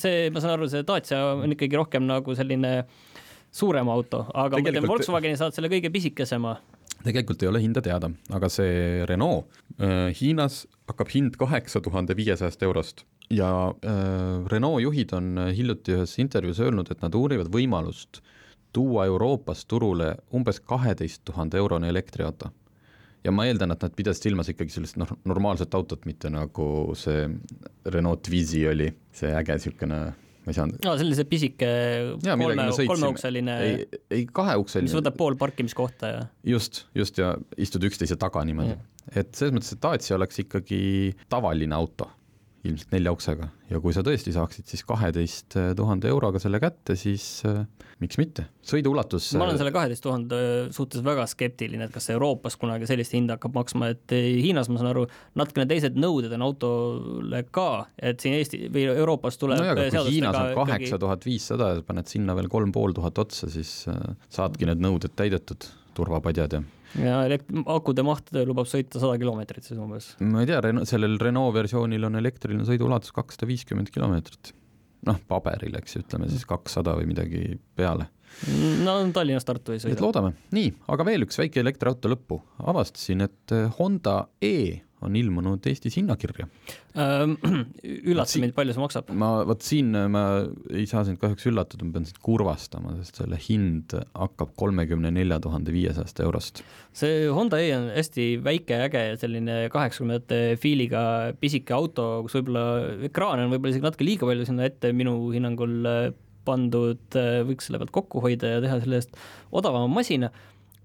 [0.00, 2.72] see, ma saan aru, see Dacia on ikkagi rohkem nagu selline
[3.54, 4.74] suurem auto, aga Tegelikult...
[4.74, 6.56] ma tean, Volkswageni saad selle kõige pisikesema
[7.04, 9.46] tegelikult ei ole hinda teada, aga see Renault
[9.78, 16.16] äh, Hiinas hakkab hind kaheksa tuhande viiesajast eurost ja äh, Renault juhid on hiljuti ühes
[16.22, 18.22] intervjuus öelnud, et nad uurivad võimalust
[18.72, 22.50] tuua Euroopas turule umbes kaheteist tuhande eurone elektriauto.
[23.24, 27.26] ja ma eeldan, et nad pidasid silmas ikkagi sellist noh, normaalset autot, mitte nagu see
[27.86, 29.98] Renault Twizy oli, see äge niisugune
[30.48, 30.78] ma ei saanud.
[30.84, 31.70] no sellise pisike
[32.24, 33.56] ja, kolme, kolmeukseline.
[33.64, 34.88] ei, ei kaheukseline.
[34.88, 36.22] mis võtab pool parkimiskohta ja.
[36.54, 38.78] just, just ja istud üksteise taga niimoodi.
[39.14, 40.80] et selles mõttes, et Dacia oleks ikkagi
[41.28, 42.08] tavaline auto
[42.66, 47.24] ilmselt nelja uksega ja kui sa tõesti saaksid siis kaheteist tuhande euroga selle kätte, siis
[47.46, 47.60] äh,
[48.02, 49.28] miks mitte, sõiduulatus.
[49.38, 50.40] ma olen äh, selle kaheteist tuhande
[50.74, 54.90] suhtes väga skeptiline, et kas Euroopas kunagi sellist hinda hakkab maksma, et Hiinas ma saan
[54.92, 55.04] aru,
[55.38, 57.68] natukene teised nõuded on autole ka,
[58.00, 59.76] et siin Eesti või Euroopas tuleb no.
[59.78, 63.84] kui Hiinas on kaheksa tuhat viissada ja paned sinna veel kolm pool tuhat otsa, siis
[64.32, 66.64] saadki need nõuded täidetud, turvapadjad ja
[66.96, 70.12] ja elekt-, akude maht lubab sõita sada kilomeetrit siis umbes.
[70.24, 74.54] ma ei tea, sellel Renault versioonil on elektriline sõiduulatus kakssada viiskümmend kilomeetrit.
[75.08, 77.44] noh, paberil, eks ju, ütleme siis kakssada või midagi
[77.78, 78.08] peale.
[78.84, 79.98] no Tallinnast Tartu ei sõida.
[79.98, 85.66] et loodame, nii, aga veel üks väike elektriauto lõppu, avastasin, et Honda E on ilmunud
[85.70, 86.46] Eestis hinnakirja
[88.10, 89.12] üllata mind, palju see maksab?
[89.14, 90.22] ma, vot siin ma
[90.72, 95.38] ei saa sind kahjuks üllatada, ma pean sind kurvastama, sest selle hind hakkab kolmekümne nelja
[95.44, 96.62] tuhande viiesajast eurost.
[96.96, 101.02] see Honda E on hästi väike, äge selline kaheksakümnendate fiiliga
[101.40, 102.64] pisike auto, kus võib-olla
[103.10, 105.90] ekraane on võib-olla isegi natuke liiga palju sinna ette minu hinnangul
[106.48, 109.18] pandud, võiks selle pealt kokku hoida ja teha selle eest
[109.52, 110.32] odavama masina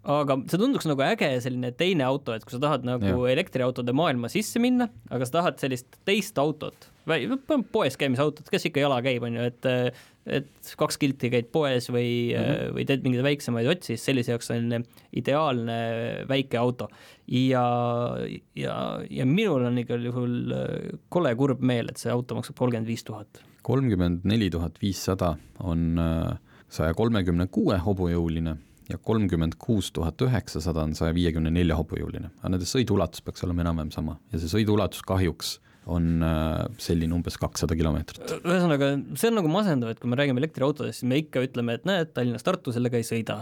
[0.04, 3.34] aga see tunduks nagu äge selline teine auto, et kui sa tahad nagu ja.
[3.34, 6.90] elektriautode maailma sisse minna, aga sa tahad sellist teist autot,
[7.72, 9.70] poes käimisautot, kes ikka jala käib, on ju, et
[10.24, 12.76] et kaks kilti käid poes või mm, -hmm.
[12.78, 15.80] või teed mingeid väiksemaid otsi, siis sellise jaoks on ideaalne
[16.30, 16.88] väike auto.
[17.28, 17.64] ja,
[18.56, 18.76] ja,
[19.10, 20.54] ja minul on igal juhul
[21.10, 23.44] kole kurb meel, et see auto maksab kolmkümmend viis tuhat.
[23.62, 26.40] kolmkümmend neli tuhat viissada on äh,
[26.70, 28.56] saja kolmekümne kuue hobujõuline
[28.90, 33.66] ja kolmkümmend kuus tuhat üheksasada on saja viiekümne nelja hobujõuline, aga nende sõiduulatus peaks olema
[33.66, 35.58] enam-vähem sama ja see sõiduulatus kahjuks
[35.92, 38.36] on äh, selline umbes kakssada kilomeetrit.
[38.40, 41.88] ühesõnaga, see on nagu masendav, et kui me räägime elektriautodest, siis me ikka ütleme, et
[41.88, 43.42] näed, Tallinnast Tartu sellega ei sõida.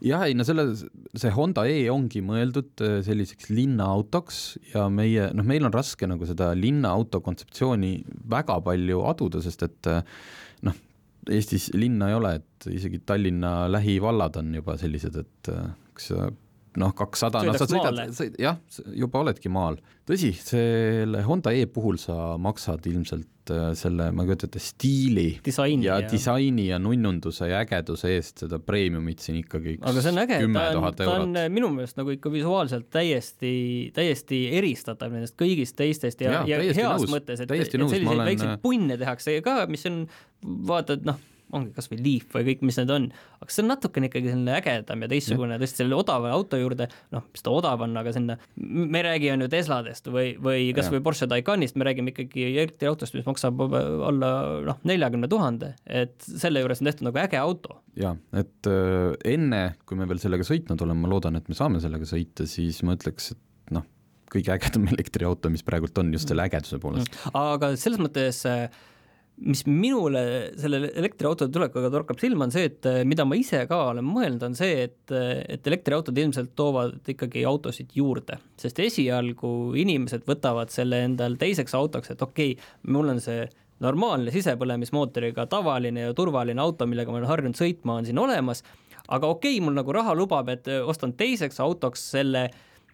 [0.00, 0.70] jah, ei no selle,
[1.18, 6.28] see Honda E ongi mõeldud äh, selliseks linnaautoks ja meie, noh, meil on raske nagu
[6.28, 7.98] seda linnaauto kontseptsiooni
[8.32, 10.00] väga palju aduda, sest et äh,
[11.30, 16.30] Eestis linna ei ole, et isegi Tallinna lähivallad on juba sellised, et äh, kas sa
[16.80, 18.58] noh, kakssada, no sa sõidad, sõid, jah,
[18.96, 19.78] juba oledki maal.
[20.08, 25.26] tõsi, selle Honda E puhul sa maksad ilmselt äh, selle, ma ei kujuta ette, stiili
[25.44, 30.14] disaini, ja, ja disaini ja nunnunduse ja ägeduse eest seda premiumit siin ikkagi aga see
[30.14, 33.54] on äge, ta on, ta on minu meelest nagu ikka visuaalselt täiesti,
[33.96, 38.26] täiesti eristatav nendest kõigist teistest ja, ja, ja heas nõus, mõttes, et, et selliseid olen...
[38.32, 40.06] väikseid punne tehakse ka, mis on
[40.42, 41.20] vaata, et noh,
[41.56, 43.08] ongi kasvõi Leaf või kõik, mis need on,
[43.42, 47.26] aga see on natukene ikkagi selline ägedam ja teistsugune, tõesti selle odava auto juurde, noh,
[47.32, 51.02] mis ta odav on, aga sinna, me ei räägi on ju Tesladest või, või kasvõi
[51.04, 54.32] Porsche Taycanist, me räägime ikkagi elektriautost, mis maksab alla
[54.68, 57.80] noh, neljakümne tuhande, et selle juures on tehtud nagu äge auto.
[57.98, 61.82] ja et äh, enne, kui me veel sellega sõitnud oleme, ma loodan, et me saame
[61.84, 63.84] sellega sõita, siis ma ütleks, et noh,
[64.32, 67.20] kõige ägedam elektriauto, mis praegult on just selle ägeduse poolest.
[67.36, 68.66] aga selles mõttes äh,
[69.40, 70.22] mis minule
[70.60, 74.44] selle elektriautode tulekuga torkab silma, on see, et eh, mida ma ise ka olen mõelnud,
[74.46, 80.70] on see, et, eh, et elektriautod ilmselt toovad ikkagi autosid juurde, sest esialgu inimesed võtavad
[80.74, 83.46] selle endal teiseks autoks, et okei okay,, mul on see
[83.82, 88.62] normaalne sisepõlemismootoriga tavaline ja turvaline auto, millega ma olen harjunud sõitma, on siin olemas,
[89.08, 92.46] aga okei okay,, mul nagu raha lubab, et eh, ostan teiseks autoks selle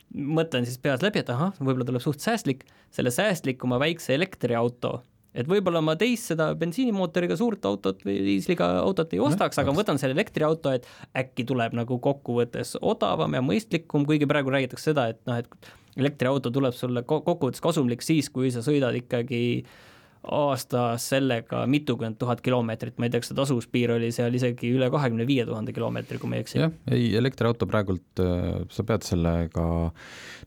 [0.08, 5.02] mõtlen siis peas läbi, et ahah, võib-olla tuleb suht säästlik, selle säästlikuma väikse elektriauto
[5.34, 9.82] et võib-olla ma teist seda bensiinimootoriga suurt autot või diisliga autot ei ostaks, aga ma
[9.82, 10.88] võtan selle elektriauto, et
[11.18, 16.52] äkki tuleb nagu kokkuvõttes odavam ja mõistlikum, kuigi praegu räägitakse seda, et noh, et elektriauto
[16.54, 19.87] tuleb sulle kokkuvõttes kasumlik siis, kui sa sõidad ikkagi äh,
[20.34, 24.90] aastas sellega mitukümmend tuhat kilomeetrit, ma ei tea, kas see tasuvuspiir oli seal isegi üle
[24.92, 26.60] kahekümne viie tuhande kilomeetri, kui ma ei eksi.
[26.60, 29.66] jah, ei elektriauto praegult äh, sa pead sellega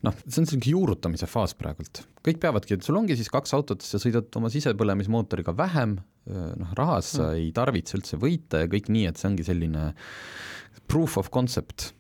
[0.05, 3.85] noh, see on selline juurutamise faas praegult, kõik peavadki, et sul ongi siis kaks autot,
[3.85, 5.97] sa sõidad oma sisepõlemismootoriga vähem,
[6.29, 7.41] äh, noh, rahas sa mm.
[7.41, 9.91] ei tarvitse üldse võita ja kõik nii, et see ongi selline
[10.91, 11.91] proof of concept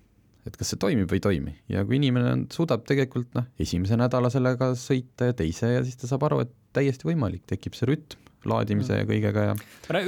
[0.47, 3.97] et kas see toimib või ei toimi ja kui inimene on, suudab tegelikult noh, esimese
[3.99, 7.89] nädala sellega sõita ja teise ja siis ta saab aru, et täiesti võimalik, tekib see
[7.91, 9.55] rütm laadimise ja kõigega ja.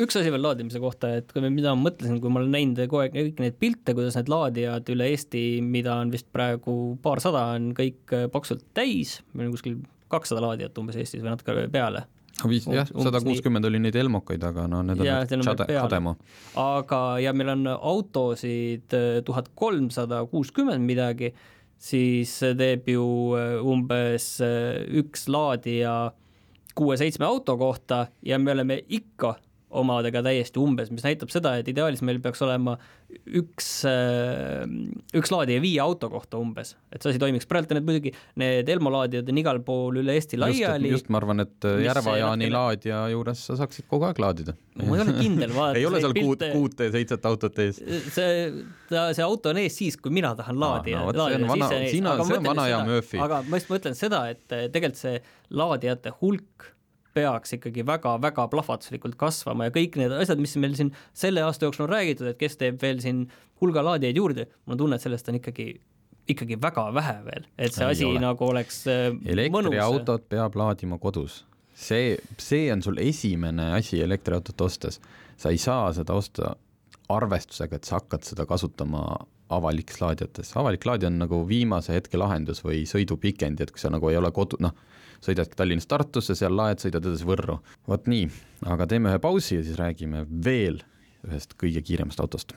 [0.02, 3.04] üks asi veel laadimise kohta, et kui, mida ma mõtlesin, kui ma olen näinud kogu
[3.04, 7.72] aeg kõiki neid pilte, kuidas need laadijad üle Eesti, mida on vist praegu paarsada, on
[7.78, 9.78] kõik paksult täis, meil on kuskil
[10.14, 12.08] kakssada laadijat umbes Eestis või natuke peale
[12.50, 16.16] viis, jah, sada kuuskümmend oli neid elmokaid, aga no need ja, on Chade, Chademo.
[16.60, 21.34] aga, ja meil on autosid äh, tuhat kolmsada kuuskümmend midagi,
[21.78, 23.06] siis teeb ju
[23.40, 26.14] äh, umbes äh, üks laadija
[26.74, 29.36] kuue-seitsme auto kohta ja me oleme ikka
[29.80, 32.76] omadega täiesti umbes, mis näitab seda, et ideaalis meil peaks olema
[33.40, 34.64] üks, äh,
[35.18, 37.48] üks laadija viie auto kohta umbes, et see asi toimiks.
[37.50, 40.92] praegu need muidugi, need Elmo laadijad on igal pool üle Eesti laiali.
[40.94, 42.54] just, ma arvan, et Järva-Jaani natkene...
[42.58, 44.88] laadija juures sa saaksid kogu aeg laadida no,.
[44.90, 47.82] ma ei ole kindel, vaata ei ole seal kuut, kuute, seitset autot ees.
[48.14, 48.36] see,
[48.92, 51.12] ta, see auto on ees siis, kui mina tahan laadida ah,.
[51.14, 53.22] No, see on vana, sina, see on vana hea Murphy.
[53.24, 55.20] aga ma just mõtlen seda, et tegelikult see
[55.54, 56.74] laadijate hulk
[57.14, 61.88] peaks ikkagi väga-väga plahvatuslikult kasvama ja kõik need asjad, mis meil siin selle aasta jooksul
[61.88, 63.26] on räägitud, et kes teeb veel siin
[63.62, 65.74] hulga laadijaid juurde, mul on tunne, et sellest on ikkagi
[66.30, 68.22] ikkagi väga vähe veel, et see ei asi ole.
[68.24, 71.44] nagu oleks äh, elektriautot peab laadima kodus.
[71.76, 75.02] see, see on sul esimene asi elektriautot ostes.
[75.38, 76.56] sa ei saa seda osta
[77.10, 79.04] arvestusega, et sa hakkad seda kasutama
[79.54, 84.10] avalikes laadijates, avalik laadija on nagu viimase hetke lahendus või sõidupikendi, et kui sa nagu
[84.10, 84.74] ei ole kodu, noh,
[85.24, 87.60] sõidadki Tallinnast Tartusse, seal laed, sõidad edasi Võrru.
[87.88, 88.28] vot nii,
[88.68, 90.82] aga teeme ühe pausi ja siis räägime veel
[91.28, 92.56] ühest kõige kiiremast autost.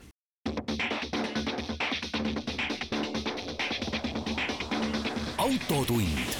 [5.38, 6.34] autotund.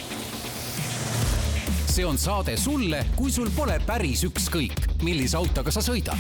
[1.87, 6.19] see on saade sulle, kui sul pole päris ükskõik, millise autoga sa sõidad.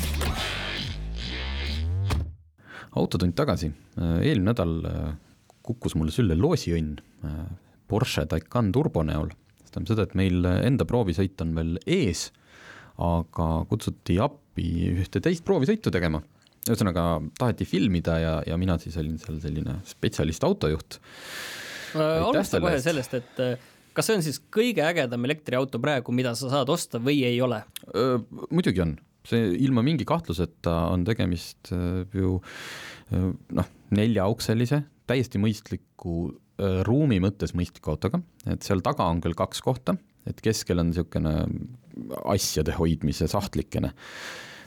[2.96, 4.78] autotund tagasi, eelmine nädal
[5.62, 6.94] kukkus mulle sülle loosiõnn
[7.86, 9.34] Porsche Taycan turbo näol
[9.76, 12.30] tähendab seda, et meil enda proovisõit on veel ees,
[13.02, 16.22] aga kutsuti appi ühte teist proovisõitu tegema.
[16.66, 20.98] ühesõnaga taheti filmida ja, ja mina siis olin seal selline spetsialist autojuht.
[21.94, 23.58] alusta kohe sellest, et äh,
[23.94, 27.62] kas see on siis kõige ägedam elektriauto praegu, mida sa saad osta või ei ole?
[28.50, 28.96] muidugi on,
[29.28, 31.70] see ilma mingi kahtluseta on tegemist
[32.16, 32.40] ju
[33.12, 39.60] noh, neljaukselise, täiesti mõistliku Äh, ruumi mõttes mõistliku autoga, et seal taga on küll kaks
[39.64, 41.34] kohta, et keskel on niisugune
[42.32, 43.92] asjade hoidmise sahtlikene.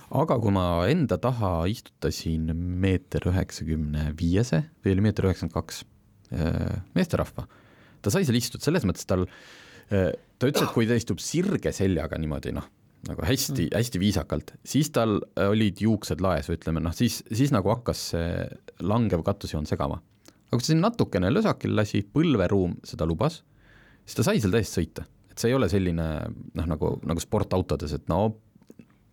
[0.09, 5.83] aga kui ma enda taha istutasin meeter üheksakümne viiese või oli meeter üheksakümmend kaks
[6.33, 7.45] äh, meesterahva,
[8.01, 9.27] ta sai seal istuda, selles mõttes tal,
[9.93, 12.65] äh, ta ütles, et kui ta istub sirge seljaga niimoodi noh,
[13.09, 17.53] nagu hästi mm., hästi viisakalt, siis tal olid juuksed laes või ütleme noh, siis, siis
[17.53, 18.31] nagu hakkas see
[18.81, 20.01] langev katusjoon segama
[20.49, 23.43] aga kui ta siin natukene lösakil lasi, põlveruum seda lubas,
[24.03, 25.05] siis ta sai seal täiesti sõita.
[25.29, 26.07] et see ei ole selline
[26.57, 28.23] noh, nagu, nagu sportautodes, et no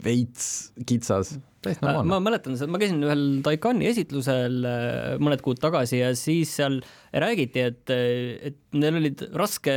[0.04, 2.10] veits kitsas, täiesti äh, normaalne.
[2.10, 6.78] ma mäletan, ma käisin ühel Taycani esitlusel äh, mõned kuud tagasi ja siis seal
[7.12, 7.92] räägiti, et,
[8.50, 9.74] et neil olid raske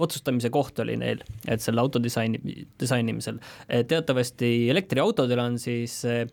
[0.00, 2.40] otsustamise koht oli neil, et selle auto disaini,
[2.80, 3.40] disainimisel.
[3.68, 6.24] teatavasti elektriautodel on siis äh,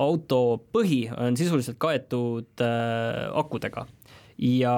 [0.00, 0.40] auto
[0.74, 3.86] põhi on sisuliselt kaetud äh, akudega.
[4.38, 4.74] Ja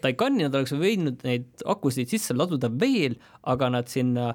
[0.00, 4.32] Taycani nad oleks võinud neid akusid sisse laduda veel, aga nad sinna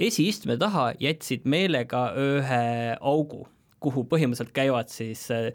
[0.00, 2.62] esiistme taha jätsid meelega ühe
[3.00, 3.46] augu,
[3.80, 5.50] kuhu põhimõtteliselt käivad siis äh,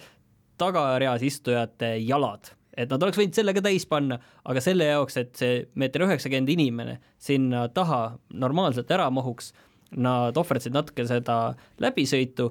[0.57, 2.53] tagareas istujate jalad.
[2.75, 6.51] Et nad oleks võinud selle ka täis panna, aga selle jaoks, et see meeter üheksakümmend
[6.51, 9.53] inimene sinna taha normaalselt ära mahuks,
[9.95, 12.49] nad ohverdasid natuke seda läbisõitu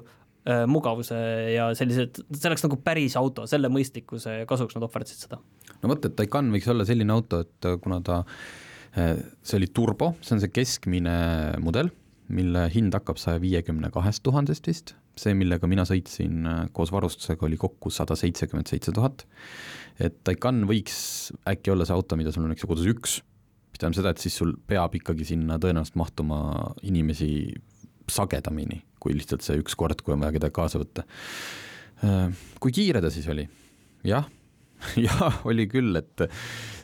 [0.69, 1.17] mugavuse
[1.55, 5.39] ja sellised, see oleks nagu päris auto, selle mõistlikkuse kasuks nad ohverdasid seda.
[5.81, 8.19] no vot, et Taycan võiks olla selline auto, et kuna ta,
[8.93, 11.15] äh, see oli turbo, see on see keskmine
[11.63, 11.89] mudel,
[12.29, 17.47] mille hind hakkab saja viiekümne kahest tuhandest vist, see, millega mina sõitsin äh, koos varustusega,
[17.47, 19.25] oli kokku sada seitsekümmend seitse tuhat.
[20.01, 20.97] Et Taycan võiks
[21.47, 23.19] äkki olla see auto, mida sul on, eks ju, kodus üks,
[23.71, 26.39] mis tähendab seda, et siis sul peab ikkagi sinna tõenäoliselt mahtuma
[26.87, 27.29] inimesi
[28.11, 31.05] sagedamini, kui lihtsalt see üks kord, kui on vaja kedagi kaasa võtta.
[32.05, 33.45] Äh, kui kiire ta siis oli?
[34.05, 34.27] jah,
[35.07, 36.27] jah, oli küll, et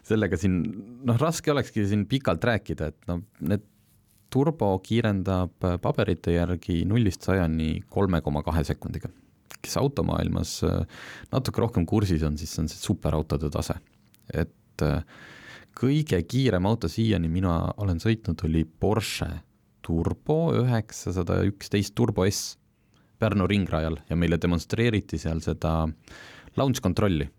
[0.08, 0.62] sellega siin
[1.06, 3.68] noh, raske olekski siin pikalt rääkida, et noh, need
[4.32, 9.12] turbo kiirendab paberite järgi nullist sajani kolme koma kahe sekundiga
[9.62, 10.82] kes automaailmas äh,
[11.32, 13.78] natuke rohkem kursis on, siis on see superautode tase.
[14.34, 15.04] et äh,
[15.78, 19.30] kõige kiirem auto siiani mina olen sõitnud, oli Porsche
[19.82, 22.58] Turbo üheksasada üksteist Turbo S
[23.22, 25.86] Pärnu ringrajal ja meile demonstreeriti seal seda
[26.58, 27.30] launch kontrolli.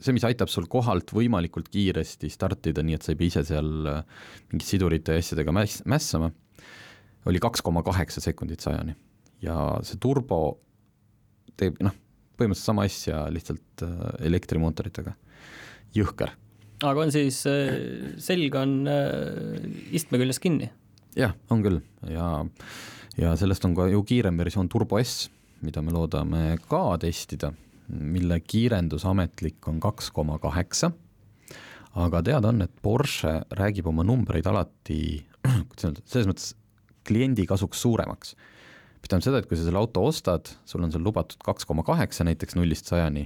[0.00, 3.88] see, mis aitab sul kohalt võimalikult kiiresti startida, nii et sa ei pea ise seal
[3.90, 3.98] äh,
[4.48, 6.30] mingite sidurite ja asjadega mäss-, mässama,
[7.28, 8.96] oli kaks koma kaheksa sekundit sajani.
[9.44, 10.38] ja see turbo
[11.60, 11.92] teeb noh,
[12.40, 15.12] põhimõtteliselt sama asja lihtsalt äh, elektrimootoritega,
[16.00, 16.32] jõhker.
[16.80, 18.78] aga on siis, äh, selg on
[19.92, 20.72] istme küljes kinni?
[21.16, 21.80] Jah, on küll.
[22.10, 22.44] Ja,
[23.18, 25.28] ja sellest on ka ju kiirem versioon Turbo S,
[25.64, 27.52] mida me loodame ka testida,
[27.90, 30.92] mille kiirendus ametlik on kaks koma kaheksa,
[32.00, 35.18] aga teada on, et Porsche räägib oma numbreid alati,
[35.72, 36.52] kuidas öelda, selles mõttes
[37.06, 38.36] kliendi kasuks suuremaks.
[39.00, 41.82] Mis tähendab seda, et kui sa selle auto ostad, sul on seal lubatud kaks koma
[41.86, 43.24] kaheksa näiteks nullist sajani,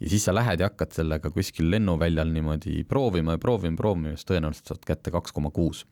[0.00, 4.28] ja siis sa lähed ja hakkad sellega kuskil lennuväljal niimoodi proovima ja proovima, proovima, siis
[4.28, 5.86] tõenäoliselt saad kätte kaks koma kuus.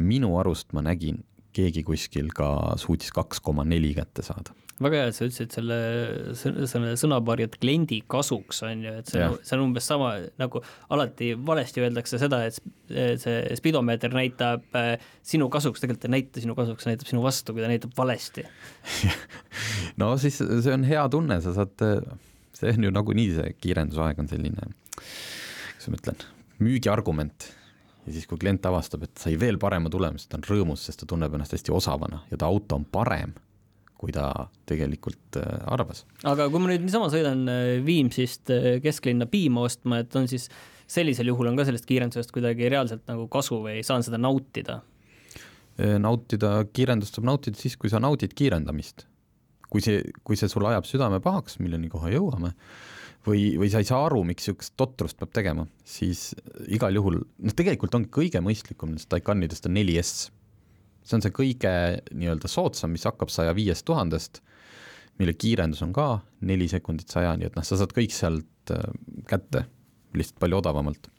[0.00, 1.22] Minu arust ma nägin,
[1.54, 4.54] keegi kuskil ka suutis kaks koma neli kätte saada.
[4.82, 5.76] Väga hea, et sa ütlesid selle,
[6.66, 10.08] selle sõnapaari, et kliendi kasuks, on ju, et see on, see on umbes sama,
[10.40, 16.42] nagu alati valesti öeldakse seda, et see spidomeeter näitab äh, sinu kasuks, tegelikult ei näita
[16.42, 18.46] sinu kasuks, näitab sinu vastu, kui ta näitab valesti.
[20.00, 21.84] No siis see on hea tunne, sa saad,
[22.58, 26.24] see on ju nagunii see kiirendusaeg on selline, kuidas ma ütlen,
[26.66, 27.46] müügiargument
[28.04, 31.08] ja siis, kui klient avastab, et sai veel parema tulemuse, ta on rõõmus, sest ta
[31.08, 33.34] tunneb ennast hästi osavana ja ta auto on parem
[34.04, 34.28] kui ta
[34.68, 36.04] tegelikult äh, arvas.
[36.28, 40.50] aga kui ma nüüd niisama sõidan äh, Viimsist äh, kesklinna piima ostma, et on siis
[40.90, 44.82] sellisel juhul on ka sellest kiirendusest kuidagi reaalselt nagu kasu või saan seda nautida?
[45.74, 49.08] nautida, kiirendust saab nautida siis, kui sa naudid kiirendamist.
[49.66, 52.52] kui see, kui see sul ajab südame pahaks, milleni kohe jõuame,
[53.26, 56.32] või, või sa ei saa aru, miks niisugust totrust peab tegema, siis
[56.68, 60.16] igal juhul, noh tegelikult ongi kõige mõistlikum nendest Taycanidest on 4S
[61.04, 61.72] see on see kõige
[62.16, 64.40] nii-öelda soodsam, mis hakkab saja viiest tuhandest,
[65.20, 66.08] mille kiirendus on ka
[66.48, 68.86] neli sekundit sajani, et noh, sa saad kõik sealt äh,
[69.30, 69.66] kätte
[70.16, 71.10] lihtsalt palju odavamalt.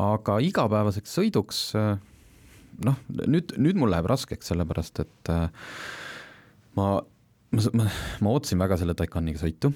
[0.00, 1.94] aga igapäevaseks sõiduks äh,
[2.86, 5.48] noh, nüüd, nüüd mul läheb raskeks, sellepärast et äh,
[6.76, 7.88] ma, ma, ma,
[8.20, 9.72] ma ootasin väga selle Taycaniga sõitu,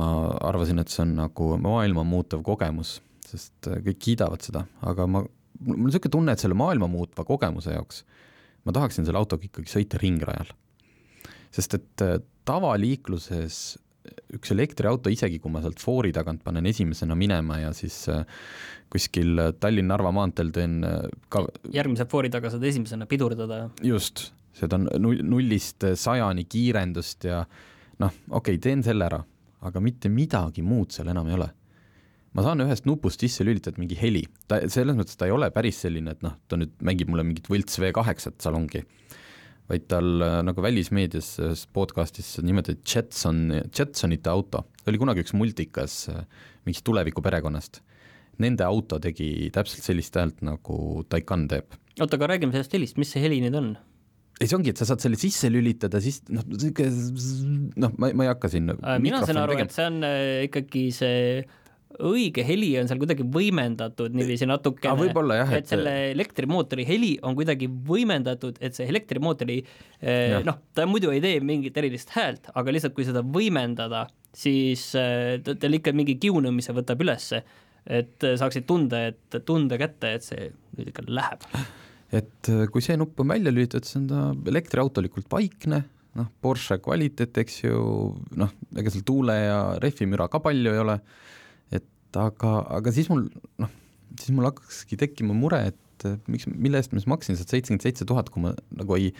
[0.00, 0.08] ma
[0.40, 5.24] arvasin, et see on nagu maailma muutev kogemus, sest kõik kiidavad seda, aga ma,
[5.60, 8.04] mul on niisugune tunne, et selle maailma muutva kogemuse jaoks
[8.64, 10.52] ma tahaksin selle autoga ikkagi sõita ringrajal.
[11.52, 13.56] sest et äh, tavaliikluses
[14.34, 18.24] üks elektriauto, isegi kui ma sealt foori tagant panen esimesena minema ja siis äh,
[18.90, 23.66] kuskil Tallinn-Narva maanteel teen äh, ka järgmise foori taga saad esimesena pidurdada.
[23.82, 27.44] just, seda nullist sajani kiirendust ja
[28.02, 29.22] noh, okei okay,, teen selle ära,
[29.62, 31.50] aga mitte midagi muud seal enam ei ole
[32.36, 35.82] ma saan ühest nupust sisse lülitada mingi heli, ta selles mõttes ta ei ole päris
[35.84, 38.82] selline, et noh, ta nüüd mängib mulle mingit võlts V8-t salongi,
[39.70, 45.98] vaid tal äh, nagu välismeedias ühes podcastis nimetati Jetson, Jetsonite auto, oli kunagi üks multikas
[46.12, 46.24] äh,
[46.66, 47.82] mingist tuleviku perekonnast.
[48.42, 51.76] Nende auto tegi täpselt sellist häält, nagu Taycan teeb.
[52.00, 53.74] oota, aga räägime sellest helist, mis see heli nüüd on?
[54.42, 58.26] Ei, see ongi, et sa saad selle sisse lülitada, siis noh, niisugune noh, ma, ma
[58.26, 58.68] ei hakka siin
[59.02, 61.18] mina saan aru, et see on äh, ikkagi see
[62.02, 64.94] õige heli on seal kuidagi võimendatud niiviisi natukene.
[65.44, 69.58] et et- selle elektrimootori heli on kuidagi võimendatud, et see elektrimootori
[70.00, 74.86] eh, noh, ta muidu ei tee mingit erilist häält, aga lihtsalt kui seda võimendada, siis
[74.96, 77.42] eh, ta- tal ikka mingi kiunumise võtab ülesse,
[77.84, 80.48] et saaksid tunda, et tunde kätte, et see
[80.88, 81.44] ikka läheb.
[82.12, 85.82] Et äh, kui see nupp on välja lülitatud, siis on ta elektriautolikult paikne,
[86.18, 87.76] noh, Porsche kvaliteet, eks ju,
[88.40, 90.98] noh, ega seal tuule ja rehvimüra ka palju ei ole,
[91.72, 93.24] et aga, aga siis mul,
[93.62, 93.72] noh,
[94.18, 98.06] siis mul hakkaski tekkima mure, et miks, mille eest ma siis maksin sealt seitsekümmend seitse
[98.08, 99.12] tuhat, kui ma nagu ei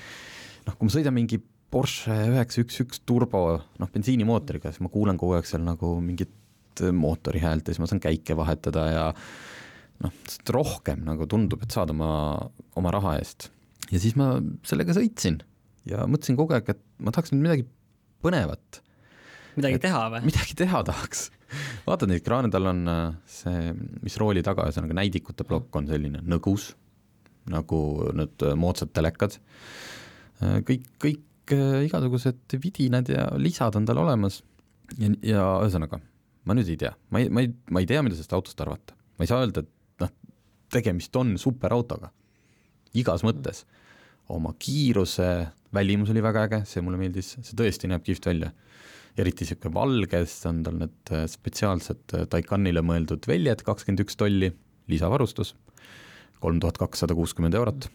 [0.67, 1.41] noh, kui ma sõidan mingi
[1.73, 3.47] Porsche üheksa üks üks turbo,
[3.81, 7.81] noh, bensiinimootoriga, siis ma kuulen kogu aeg seal nagu mingit äh, mootori häält ja siis
[7.81, 9.07] ma saan käike vahetada ja
[10.03, 10.15] noh,
[10.55, 12.13] rohkem nagu tundub, et saad oma,
[12.79, 13.51] oma raha eest.
[13.91, 14.35] ja siis ma
[14.67, 15.41] sellega sõitsin
[15.89, 17.67] ja mõtlesin kogu aeg, et ma tahaks nüüd midagi
[18.23, 18.83] põnevat,
[19.59, 20.25] midagi Et- teha või?
[20.29, 21.31] midagi teha tahaks.
[21.89, 23.73] vaatad neid ekraane, tal on äh, see,
[24.05, 26.71] mis rooli taga, ühesõnaga näidikute plokk on selline nõgus,
[27.53, 27.83] nagu
[28.17, 29.37] need äh, moodsad telekad.
[30.67, 34.41] kõik, kõik äh, igasugused vidinad ja lisad on tal olemas
[34.99, 36.01] ja, ja ühesõnaga,
[36.49, 38.97] ma nüüd ei tea, ma ei, ma ei, ma ei tea, mida sellest autost arvata.
[39.19, 39.71] ma ei saa öelda, et
[40.73, 42.11] tegemist on superautoga,
[42.99, 43.65] igas mõttes.
[44.33, 45.29] oma kiiruse,
[45.75, 48.53] välimus oli väga äge, see mulle meeldis, see tõesti näeb kihvt välja.
[49.19, 54.17] eriti niisugune valge, siis on tal need äh, spetsiaalsed äh, Taycanile mõeldud väljed, kakskümmend üks
[54.17, 54.49] tolli,
[54.89, 55.53] lisavarustus,
[56.41, 57.91] kolm tuhat kakssada kuuskümmend eurot.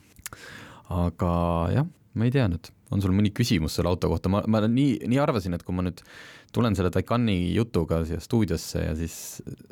[0.94, 1.32] aga
[1.74, 5.08] jah, ma ei tea nüüd, on sul mõni küsimus selle auto kohta, ma, ma nii,
[5.10, 6.04] nii arvasin, et kui ma nüüd
[6.54, 9.18] tulen selle Taycani jutuga siia stuudiosse ja siis,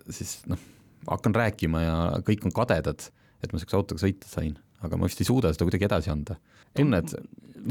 [0.10, 0.62] siis noh,
[1.08, 1.96] hakkan rääkima ja
[2.26, 3.08] kõik on kadedad,
[3.44, 6.38] et ma niisuguse autoga sõita sain, aga ma vist ei suuda seda kuidagi edasi anda.
[6.76, 7.08] tunned,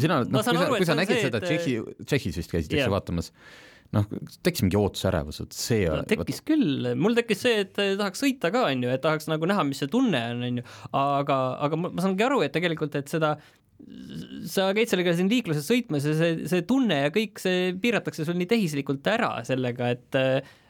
[0.01, 2.73] sina, Ma noh, kui sa, kui sa nägid see, seda et- Tšehhi, Tšehhis vist käisid,
[2.73, 3.29] eks ju, vaatamas,
[3.93, 4.07] noh,
[4.43, 8.65] tekkis mingi ootusärevus, et see no, tekkis küll, mul tekkis see, et tahaks sõita ka,
[8.71, 10.65] on ju, et tahaks nagu näha, mis see tunne on, on ju,
[10.97, 13.37] aga, aga ma, ma saangi aru, et tegelikult, et seda
[14.49, 18.39] sa käid sellega siin liikluses sõitmas ja see, see tunne ja kõik see piiratakse sul
[18.39, 20.19] nii tehislikult ära sellega, et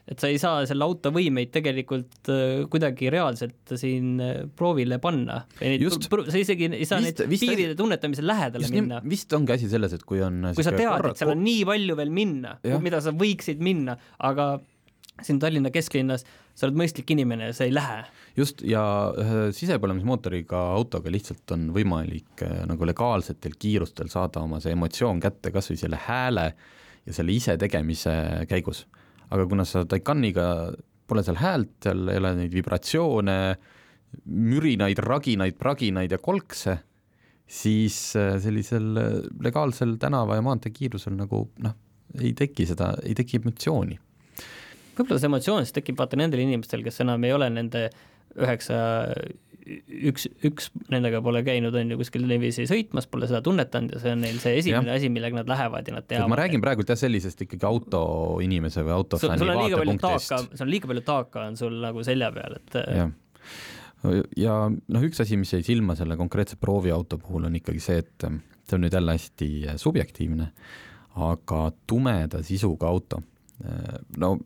[0.08, 5.42] et sa ei saa selle auto võimeid tegelikult äh, kuidagi reaalselt siin äh, proovile panna.
[5.56, 9.96] Sa isegi ei saa Vist- neid piiride tunnetamise lähedale just minna vist ongi asi selles,
[9.96, 13.00] et kui on kui sa tead korra- et seal on nii palju veel minna, mida
[13.04, 13.96] sa võiksid minna,
[14.28, 14.54] aga
[15.22, 16.24] siin Tallinna kesklinnas
[16.54, 18.00] sa oled mõistlik inimene ja sa ei lähe.
[18.38, 18.82] just, ja
[19.18, 25.52] ühe sisepõlemismootoriga autoga lihtsalt on võimalik äh, nagu legaalsetel kiirustel saada oma see emotsioon kätte
[25.54, 26.48] kas või selle hääle
[27.06, 28.84] ja selle isetegemise käigus.
[29.30, 30.48] Aga kuna sa Taycaniga
[31.08, 33.38] pole seal häält, seal ei ole neid vibratsioone,
[34.24, 36.78] mürinaid, raginaid, praginaid ja kolkse,
[37.50, 41.76] siis äh, sellisel äh, legaalsel tänava- ja maanteekiirusel nagu noh,
[42.20, 43.98] ei teki seda, ei teki emotsiooni.
[44.94, 47.88] võib-olla see emotsioon siis tekib vaata nendel inimestel, kes enam ei ole nende
[48.34, 48.76] üheksa,
[49.64, 54.12] üks, üks nendega pole käinud, on ju, kuskil niiviisi sõitmas, pole seda tunnetanud ja see
[54.14, 56.32] on neil see esimene asi, millega nad lähevad ja nad teavad.
[56.32, 60.28] ma räägin praegult jah, sellisest ikkagi autoinimese või autofänni vaatepunktist.
[60.28, 63.12] taaka, sul on liiga palju taaka on sul nagu selja peal, et jah,
[64.38, 68.28] ja noh, üks asi, mis jäi silma selle konkreetse prooviauto puhul on ikkagi see, et
[68.28, 70.50] ähm, see on nüüd jälle hästi äh, subjektiivne,
[71.24, 73.22] aga tumeda sisuga auto.
[74.18, 74.36] no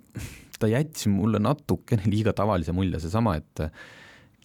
[0.61, 3.87] ta jättis mulle natukene liiga tavalise mulje, seesama, et äh,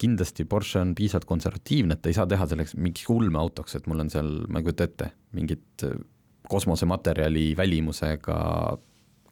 [0.00, 4.02] kindlasti Porsche on piisavalt konservatiivne, et ta ei saa teha selleks mingiks ulmeautoks, et mul
[4.04, 5.94] on seal, ma ei kujuta ette, mingit äh,
[6.50, 8.38] kosmosematerjali välimusega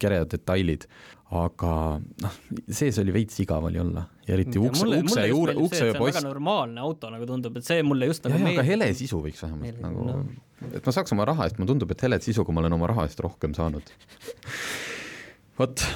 [0.03, 0.87] keredetailid,
[1.33, 1.73] aga
[2.23, 2.39] noh,
[2.69, 6.83] sees oli veits igav oli olla ja eriti ukse, ukse juure, ukse on post normaalne
[6.83, 8.69] auto, nagu tundub, et see mulle just nagu aga meeldib.
[8.69, 10.19] hele sisu võiks vähemalt Meeldib, nagu no.
[10.69, 13.07] et ma saaks oma raha eest, mulle tundub, et helet sisuga ma olen oma raha
[13.09, 13.95] eest rohkem saanud.
[15.61, 15.87] vot,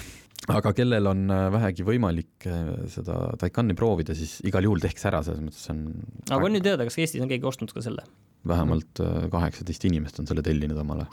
[0.59, 5.11] aga kellel on äh, vähegi võimalik äh, seda Taycani proovida, siis igal juhul tehke see
[5.11, 5.85] ära, selles mõttes see on
[6.31, 8.07] aga on ju teada, kas Eestis on keegi ostnud ka selle?
[8.47, 11.09] vähemalt äh, kaheksateist inimest on selle tellinud omale.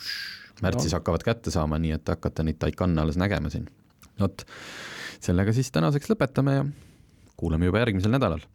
[0.61, 3.69] märtsis hakkavad kätte saama, nii et hakkate neid Taycan'e alles nägema siin.
[4.21, 4.45] vot,
[5.23, 6.65] sellega siis tänaseks lõpetame ja
[7.37, 8.45] kuulame juba järgmisel nädalal.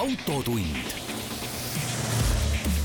[0.00, 0.99] autotund.